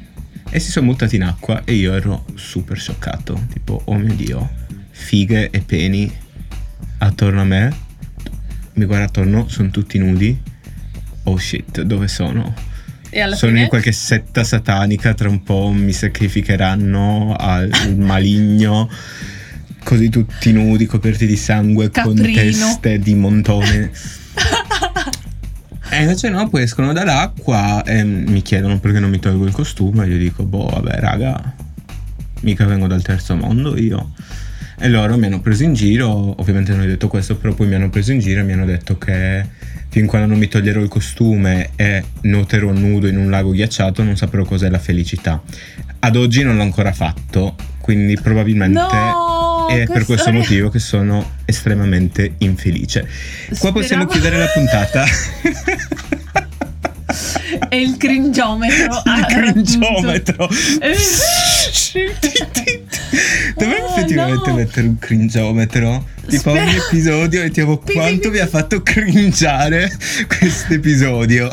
e 0.49 0.59
si 0.59 0.71
sono 0.71 0.87
buttati 0.87 1.17
in 1.17 1.23
acqua 1.23 1.65
e 1.67 1.75
io 1.75 1.93
ero 1.93 2.25
super 2.35 2.79
scioccato. 2.79 3.39
Tipo, 3.53 3.83
oh 3.85 3.95
mio 3.99 4.15
dio, 4.15 4.51
fighe 4.89 5.51
e 5.51 5.61
peni 5.61 6.11
attorno 6.97 7.43
a 7.43 7.45
me. 7.45 7.77
Mi 8.73 8.87
guarda 8.87 9.05
attorno, 9.05 9.49
sono 9.49 9.69
tutti 9.69 9.99
nudi. 9.99 10.41
Oh 11.25 11.37
shit, 11.37 11.83
dove 11.83 12.09
sono? 12.09 12.55
E 13.11 13.21
alla 13.21 13.37
sono 13.37 13.53
fine? 13.53 13.65
in 13.65 13.69
qualche 13.69 13.93
setta 13.93 14.45
satanica, 14.45 15.13
tra 15.13 15.29
un 15.29 15.43
po' 15.43 15.73
mi 15.73 15.93
sacrificheranno 15.93 17.37
al 17.39 17.97
maligno. 17.99 18.89
Così 19.85 20.09
tutti 20.09 20.53
nudi, 20.53 20.87
coperti 20.87 21.27
di 21.27 21.37
sangue, 21.37 21.91
con 21.91 22.15
Caprino. 22.15 22.35
teste 22.35 22.99
di 22.99 23.15
montone. 23.15 23.91
E 25.91 26.03
invece 26.03 26.29
no, 26.29 26.49
poi 26.49 26.63
escono 26.63 26.93
dall'acqua 26.93 27.83
e 27.83 28.05
mi 28.05 28.43
chiedono 28.43 28.79
perché 28.79 29.01
non 29.01 29.11
mi 29.11 29.19
tolgo 29.19 29.45
il 29.45 29.53
costume. 29.53 30.05
E 30.05 30.09
io 30.09 30.19
dico, 30.19 30.45
boh, 30.45 30.67
vabbè, 30.67 31.01
raga, 31.01 31.55
mica 32.41 32.67
vengo 32.67 32.87
dal 32.87 33.03
terzo 33.03 33.35
mondo 33.37 33.77
io. 33.77 34.13
E 34.81 34.89
loro 34.89 35.17
mi 35.17 35.27
hanno 35.27 35.41
preso 35.41 35.65
in 35.65 35.75
giro, 35.75 36.09
ovviamente 36.41 36.73
non 36.73 36.83
ho 36.83 36.87
detto 36.87 37.09
questo, 37.09 37.37
però 37.37 37.53
poi 37.53 37.67
mi 37.67 37.75
hanno 37.75 37.91
preso 37.91 38.13
in 38.13 38.21
giro 38.21 38.41
e 38.41 38.43
mi 38.45 38.53
hanno 38.53 38.65
detto 38.65 38.97
che 38.97 39.45
fin 39.89 40.07
quando 40.07 40.29
non 40.29 40.39
mi 40.39 40.47
toglierò 40.47 40.81
il 40.81 40.89
costume 40.89 41.71
e 41.75 42.05
nuoterò 42.21 42.71
nudo 42.71 43.09
in 43.09 43.17
un 43.17 43.31
lago 43.31 43.51
ghiacciato 43.51 44.05
non 44.05 44.17
saprò 44.17 44.45
cos'è 44.45 44.69
la 44.69 44.79
felicità. 44.79 45.43
Ad 46.01 46.15
oggi 46.15 46.45
non 46.45 46.57
l'ho 46.57 46.63
ancora 46.63 46.93
fatto, 46.93 47.57
quindi 47.81 48.17
probabilmente 48.21 48.79
No, 48.79 49.28
è 49.69 49.85
che 49.87 49.93
per 49.93 50.05
questo 50.05 50.33
motivo 50.33 50.69
che 50.71 50.79
sono 50.79 51.33
estremamente 51.45 52.35
infelice. 52.39 53.07
Qua 53.59 53.73
possiamo 53.73 54.07
chiudere 54.07 54.39
la 54.39 54.47
puntata. 54.49 55.05
E 57.71 57.81
il 57.81 57.97
cringiometro. 57.97 59.03
il 59.05 59.27
cringiometro. 59.27 60.49
Eh. 60.81 60.97
Dovremmo 63.57 63.87
Oh, 63.87 63.97
effettivamente 63.97 64.51
no. 64.51 64.57
mettere 64.57 64.87
un 64.87 64.99
cringiometro. 64.99 66.07
Tipo 66.29 66.51
Spero- 66.51 66.61
ogni 66.67 66.77
episodio 66.77 67.43
Pi- 67.79 67.93
pi- 67.93 67.93
quanto 67.95 68.31
vi 68.31 68.39
ha 68.39 68.47
fatto 68.47 68.83
cringiare 68.83 69.91
questo 70.39 70.75
episodio. 70.75 71.49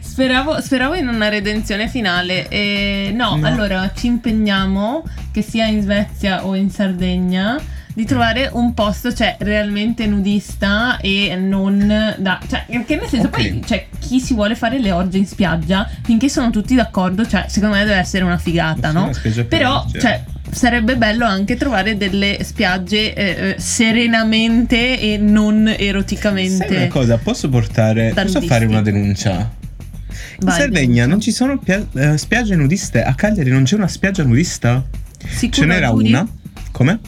Speravo, 0.00 0.60
speravo 0.60 0.94
in 0.94 1.06
una 1.08 1.28
redenzione 1.28 1.88
finale. 1.88 2.48
E 2.48 3.12
no, 3.14 3.36
No. 3.36 3.46
allora 3.46 3.92
ci 3.94 4.06
impegniamo, 4.06 5.04
che 5.38 5.42
sia 5.48 5.66
in 5.66 5.80
Svezia 5.82 6.44
o 6.44 6.54
in 6.56 6.68
Sardegna, 6.70 7.60
di 7.94 8.04
trovare 8.04 8.48
un 8.52 8.74
posto, 8.74 9.12
cioè, 9.12 9.36
realmente 9.40 10.06
nudista 10.06 10.98
e 11.00 11.34
non 11.36 12.14
da... 12.18 12.40
Cioè, 12.48 12.64
che 12.84 12.96
nel 12.96 13.08
senso, 13.08 13.26
Ok. 13.26 13.30
poi, 13.30 13.62
cioè, 13.66 13.86
chi 13.98 14.20
si 14.20 14.34
vuole 14.34 14.54
fare 14.54 14.78
le 14.80 14.90
orge 14.92 15.18
in 15.18 15.26
spiaggia, 15.26 15.88
finché 16.02 16.28
sono 16.28 16.50
tutti 16.50 16.74
d'accordo, 16.74 17.26
cioè, 17.26 17.44
secondo 17.48 17.76
me 17.76 17.84
deve 17.84 17.96
essere 17.98 18.24
una 18.24 18.38
figata, 18.38 18.90
no? 18.92 19.10
Una 19.24 19.44
Però, 19.44 19.80
orge. 19.84 20.00
cioè, 20.00 20.24
sarebbe 20.50 20.96
bello 20.96 21.24
anche 21.24 21.56
trovare 21.56 21.96
delle 21.96 22.38
spiagge 22.42 23.14
eh, 23.14 23.50
eh, 23.50 23.54
serenamente 23.58 24.98
e 25.00 25.18
non 25.18 25.64
Sai 25.66 25.86
eroticamente. 25.86 26.76
una 26.76 26.88
cosa, 26.88 27.16
posso 27.18 27.48
portare. 27.48 28.12
Da 28.12 28.22
Posso 28.22 28.40
fare 28.42 28.64
una 28.66 28.80
denuncia? 28.82 29.54
In 30.40 30.46
Vai, 30.46 30.58
Sardegna 30.60 31.06
non 31.06 31.20
ci 31.20 31.32
sono 31.32 31.58
pia- 31.58 31.84
eh, 31.94 32.16
spiagge 32.16 32.54
nudiste. 32.54 33.02
A 33.02 33.14
Cagliari 33.14 33.50
non 33.50 33.64
c'è 33.64 33.74
una 33.74 33.88
spiaggia 33.88 34.22
nudista. 34.22 34.84
Sicuro, 35.26 35.60
Ce 35.62 35.66
n'era 35.66 35.88
giuri? 35.90 36.08
una. 36.08 36.28
Come? 36.72 36.98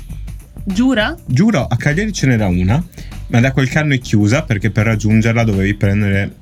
Giura? 0.65 1.17
Giuro, 1.27 1.67
a 1.67 1.77
Cagliari 1.77 2.13
ce 2.13 2.27
n'era 2.27 2.47
una, 2.47 2.83
ma 3.29 3.41
da 3.41 3.53
qualche 3.53 3.79
anno 3.79 3.95
è 3.95 3.99
chiusa 3.99 4.43
perché 4.43 4.71
per 4.71 4.87
raggiungerla 4.87 5.45
dovevi 5.45 5.75
prendere 5.75 6.37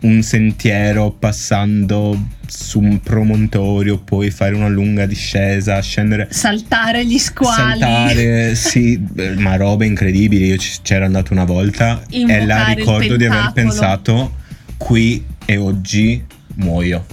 un 0.00 0.22
sentiero 0.22 1.10
passando 1.10 2.28
su 2.46 2.78
un 2.78 3.00
promontorio, 3.00 3.98
poi 3.98 4.30
fare 4.30 4.54
una 4.54 4.68
lunga 4.68 5.06
discesa, 5.06 5.80
scendere, 5.80 6.28
Saltare 6.30 7.04
gli 7.04 7.18
squali. 7.18 7.80
saltare, 7.80 8.54
sì, 8.56 9.02
ma 9.36 9.56
robe 9.56 9.86
incredibili. 9.86 10.46
Io 10.46 10.56
c'ero 10.82 11.04
andato 11.04 11.32
una 11.32 11.44
volta 11.44 12.02
e 12.08 12.18
Invocare 12.20 12.70
il 12.72 12.76
ricordo 12.78 13.16
di 13.16 13.24
aver 13.26 13.50
pensato 13.52 14.36
qui 14.76 15.24
e 15.44 15.56
oggi 15.56 16.24
muoio. 16.54 17.04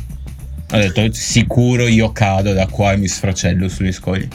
Ho 0.72 0.78
detto 0.78 1.08
sicuro 1.14 1.88
io 1.88 2.12
cado 2.12 2.54
da 2.54 2.68
qua 2.68 2.94
e 2.94 2.98
mi 2.98 3.08
sfracello 3.08 3.68
sugli 3.70 3.92
scogli. 3.92 4.28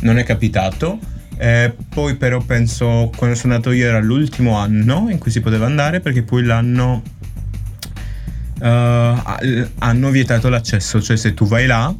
Non 0.00 0.18
è 0.18 0.24
capitato. 0.24 0.98
Eh, 1.36 1.74
poi 1.88 2.14
però 2.14 2.40
penso 2.40 3.10
quando 3.16 3.34
sono 3.36 3.54
andato 3.54 3.72
io 3.72 3.86
era 3.86 4.00
l'ultimo 4.00 4.56
anno 4.56 5.08
in 5.10 5.18
cui 5.18 5.32
si 5.32 5.40
poteva 5.40 5.66
andare 5.66 5.98
perché 5.98 6.22
poi 6.22 6.44
l'anno 6.44 7.02
uh, 8.60 8.66
hanno 9.78 10.10
vietato 10.10 10.48
l'accesso, 10.48 11.02
cioè 11.02 11.16
se 11.16 11.34
tu 11.34 11.44
vai 11.44 11.66
là 11.66 11.92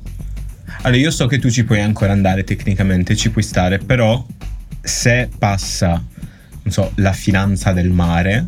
allora 0.83 1.01
io 1.01 1.11
so 1.11 1.27
che 1.27 1.39
tu 1.39 1.51
ci 1.51 1.65
puoi 1.65 1.81
ancora 1.81 2.13
andare 2.13 2.45
tecnicamente, 2.45 3.17
ci 3.17 3.31
puoi 3.31 3.43
stare, 3.43 3.79
però 3.79 4.25
se 4.83 5.31
passa, 5.39 5.91
non 5.91 6.73
so, 6.73 6.93
la 6.97 7.13
finanza 7.13 7.73
del 7.73 7.89
mare, 7.89 8.47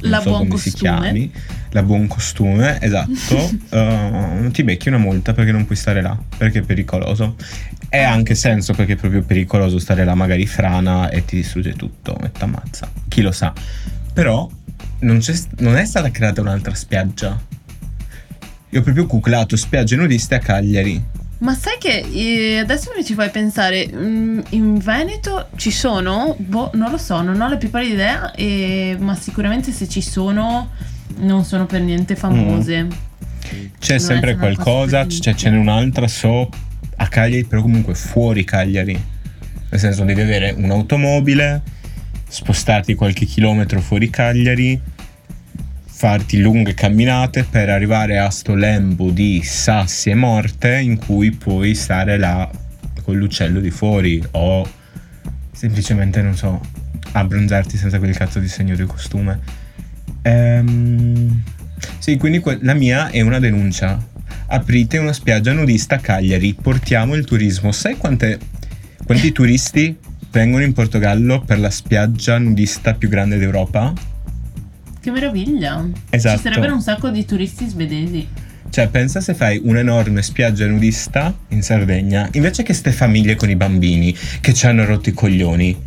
la 0.00 0.20
so 0.20 0.30
buon 0.30 0.48
come 0.48 0.60
si 0.60 0.70
costume. 0.70 1.00
chiami, 1.00 1.32
la 1.70 1.82
buon 1.82 2.06
costume, 2.06 2.80
esatto, 2.80 3.50
uh, 3.70 4.50
ti 4.52 4.62
becchi 4.62 4.88
una 4.88 4.98
multa 4.98 5.32
perché 5.32 5.52
non 5.52 5.64
puoi 5.64 5.76
stare 5.76 6.00
là, 6.00 6.16
perché 6.36 6.60
è 6.60 6.62
pericoloso. 6.62 7.36
E 7.90 8.02
ha 8.02 8.12
anche 8.12 8.34
senso 8.34 8.74
perché 8.74 8.92
è 8.92 8.96
proprio 8.96 9.22
pericoloso 9.22 9.78
stare 9.78 10.04
là, 10.04 10.14
magari 10.14 10.46
frana 10.46 11.08
e 11.08 11.24
ti 11.24 11.36
distrugge 11.36 11.72
tutto 11.72 12.18
e 12.20 12.30
ti 12.30 12.42
ammazza. 12.42 12.90
Chi 13.08 13.22
lo 13.22 13.32
sa. 13.32 13.52
Però 14.12 14.48
non, 15.00 15.18
c'è, 15.18 15.34
non 15.58 15.76
è 15.76 15.84
stata 15.84 16.10
creata 16.10 16.40
un'altra 16.40 16.74
spiaggia. 16.74 17.40
Io 18.70 18.80
ho 18.80 18.82
proprio 18.82 19.06
googlato 19.06 19.56
spiagge 19.56 19.96
nudiste 19.96 20.34
a 20.34 20.38
Cagliari. 20.38 21.02
Ma 21.38 21.54
sai 21.54 21.76
che 21.78 22.04
eh, 22.12 22.58
adesso 22.58 22.92
mi 22.96 23.04
ci 23.04 23.14
fai 23.14 23.30
pensare, 23.30 23.88
mm, 23.90 24.40
in 24.50 24.78
Veneto 24.78 25.48
ci 25.56 25.70
sono? 25.70 26.34
Boh, 26.38 26.72
non 26.74 26.90
lo 26.90 26.98
so, 26.98 27.22
non 27.22 27.40
ho 27.40 27.48
la 27.48 27.56
più 27.56 27.70
pallida 27.70 27.92
idea, 27.92 28.32
e- 28.32 28.96
ma 28.98 29.14
sicuramente 29.14 29.70
se 29.70 29.88
ci 29.88 30.02
sono 30.02 30.70
non 31.16 31.44
sono 31.44 31.66
per 31.66 31.80
niente 31.80 32.16
famose. 32.16 32.86
C'è 33.78 33.96
Non 33.96 34.00
sempre 34.00 34.36
qualcosa, 34.36 35.06
cioè, 35.08 35.34
ce 35.34 35.50
n'è 35.50 35.56
un'altra, 35.56 36.06
so, 36.06 36.48
a 36.96 37.08
Cagliari, 37.08 37.44
però 37.44 37.62
comunque 37.62 37.94
fuori 37.94 38.44
Cagliari. 38.44 38.92
Nel 39.70 39.80
senso, 39.80 40.04
devi 40.04 40.20
avere 40.20 40.50
un'automobile, 40.50 41.62
spostarti 42.28 42.94
qualche 42.94 43.24
chilometro 43.24 43.80
fuori 43.80 44.10
Cagliari, 44.10 44.80
farti 45.84 46.40
lunghe 46.40 46.74
camminate 46.74 47.44
per 47.44 47.70
arrivare 47.70 48.18
a 48.18 48.30
sto 48.30 48.54
lembo 48.54 49.10
di 49.10 49.42
sassi 49.42 50.10
e 50.10 50.14
morte 50.14 50.78
in 50.78 50.96
cui 50.96 51.32
puoi 51.32 51.74
stare 51.74 52.16
là 52.16 52.48
con 53.02 53.16
l'uccello 53.16 53.58
di 53.58 53.70
fuori 53.70 54.22
o 54.32 54.68
semplicemente, 55.50 56.22
non 56.22 56.36
so, 56.36 56.60
abbronzarti 57.12 57.76
senza 57.76 57.98
quel 57.98 58.16
cazzo 58.16 58.38
di 58.38 58.48
segno 58.48 58.76
di 58.76 58.84
costume. 58.84 59.66
Ehm, 60.22 61.42
sì, 61.98 62.16
quindi 62.16 62.38
que- 62.40 62.58
la 62.62 62.74
mia 62.74 63.10
è 63.10 63.20
una 63.20 63.38
denuncia. 63.38 64.04
Aprite 64.48 64.98
una 64.98 65.12
spiaggia 65.12 65.52
nudista 65.52 65.96
a 65.96 65.98
Cagliari, 65.98 66.54
portiamo 66.54 67.14
il 67.14 67.24
turismo. 67.24 67.72
Sai 67.72 67.96
quante, 67.96 68.38
quanti 69.04 69.32
turisti 69.32 69.96
vengono 70.30 70.64
in 70.64 70.72
Portogallo 70.72 71.42
per 71.42 71.58
la 71.58 71.70
spiaggia 71.70 72.38
nudista 72.38 72.94
più 72.94 73.08
grande 73.08 73.38
d'Europa? 73.38 73.92
Che 75.00 75.10
meraviglia! 75.10 75.88
Esatto. 76.10 76.36
Ci 76.36 76.42
sarebbero 76.42 76.74
un 76.74 76.80
sacco 76.80 77.10
di 77.10 77.24
turisti 77.24 77.66
svedesi. 77.68 78.26
Cioè, 78.70 78.88
pensa 78.88 79.20
se 79.20 79.34
fai 79.34 79.60
un'enorme 79.62 80.22
spiaggia 80.22 80.66
nudista 80.66 81.34
in 81.48 81.62
Sardegna, 81.62 82.28
invece 82.32 82.62
che 82.62 82.74
ste 82.74 82.92
famiglie 82.92 83.34
con 83.34 83.48
i 83.48 83.56
bambini 83.56 84.14
che 84.40 84.52
ci 84.52 84.66
hanno 84.66 84.84
rotto 84.84 85.08
i 85.08 85.12
coglioni. 85.12 85.86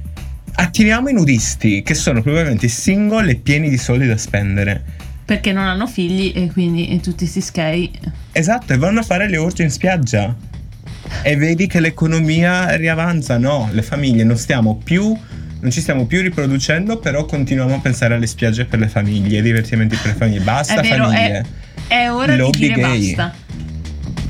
Attiriamo 0.54 1.10
i 1.10 1.14
nudisti, 1.14 1.82
che 1.84 1.94
sono 1.94 2.22
probabilmente 2.22 2.68
single 2.68 3.32
e 3.32 3.36
pieni 3.36 3.70
di 3.70 3.78
soldi 3.78 4.08
da 4.08 4.18
spendere. 4.18 4.84
Perché 5.26 5.54
non 5.54 5.66
hanno 5.66 5.88
figli 5.88 6.34
e 6.36 6.52
quindi 6.52 6.90
e 6.90 7.00
tutti 7.00 7.26
si 7.26 7.42
skei. 7.42 7.92
Esatto, 8.32 8.74
e 8.74 8.78
vanno 8.78 9.00
a 9.00 9.04
fare 9.04 9.30
le 9.30 9.38
orge 9.38 9.64
in 9.64 9.72
spiaggia. 9.72 10.36
E 11.24 11.36
vedi 11.36 11.68
che 11.68 11.80
l'economia 11.80 12.76
riavanza. 12.76 13.38
No, 13.38 13.70
le 13.72 13.82
famiglie 13.82 14.24
non 14.24 14.38
stiamo 14.38 14.78
più. 14.84 15.16
Non 15.62 15.70
ci 15.70 15.80
stiamo 15.82 16.06
più 16.08 16.22
riproducendo, 16.22 16.98
però 16.98 17.26
continuiamo 17.26 17.76
a 17.76 17.80
pensare 17.80 18.16
alle 18.16 18.26
spiagge 18.26 18.66
per 18.66 18.80
le 18.80 18.88
famiglie, 18.88 19.42
divertimenti 19.42 19.96
per 19.96 20.14
le 20.14 20.18
famiglie. 20.18 20.40
Basta 20.40 20.82
È 20.82 20.82
vero, 20.82 21.06
famiglie. 21.06 21.46
È 21.88 22.10
ora 22.10 22.36
Lobby 22.36 22.60
di 22.60 22.68
dire 22.68 22.82
gay. 22.82 23.16
basta. 23.16 23.36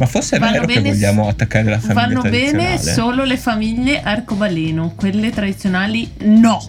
Ma 0.02 0.08
forse 0.08 0.38
è 0.38 0.40
Vanno 0.40 0.66
vero 0.66 0.66
che 0.66 0.82
vogliamo 0.82 1.28
attaccare 1.28 1.70
la 1.70 1.80
famiglia 1.80 2.08
Vanno 2.08 2.22
bene 2.24 2.80
solo 2.80 3.24
le 3.24 3.38
famiglie 3.38 4.02
arcobaleno, 4.02 4.94
quelle 4.96 5.30
tradizionali 5.30 6.10
no. 6.22 6.66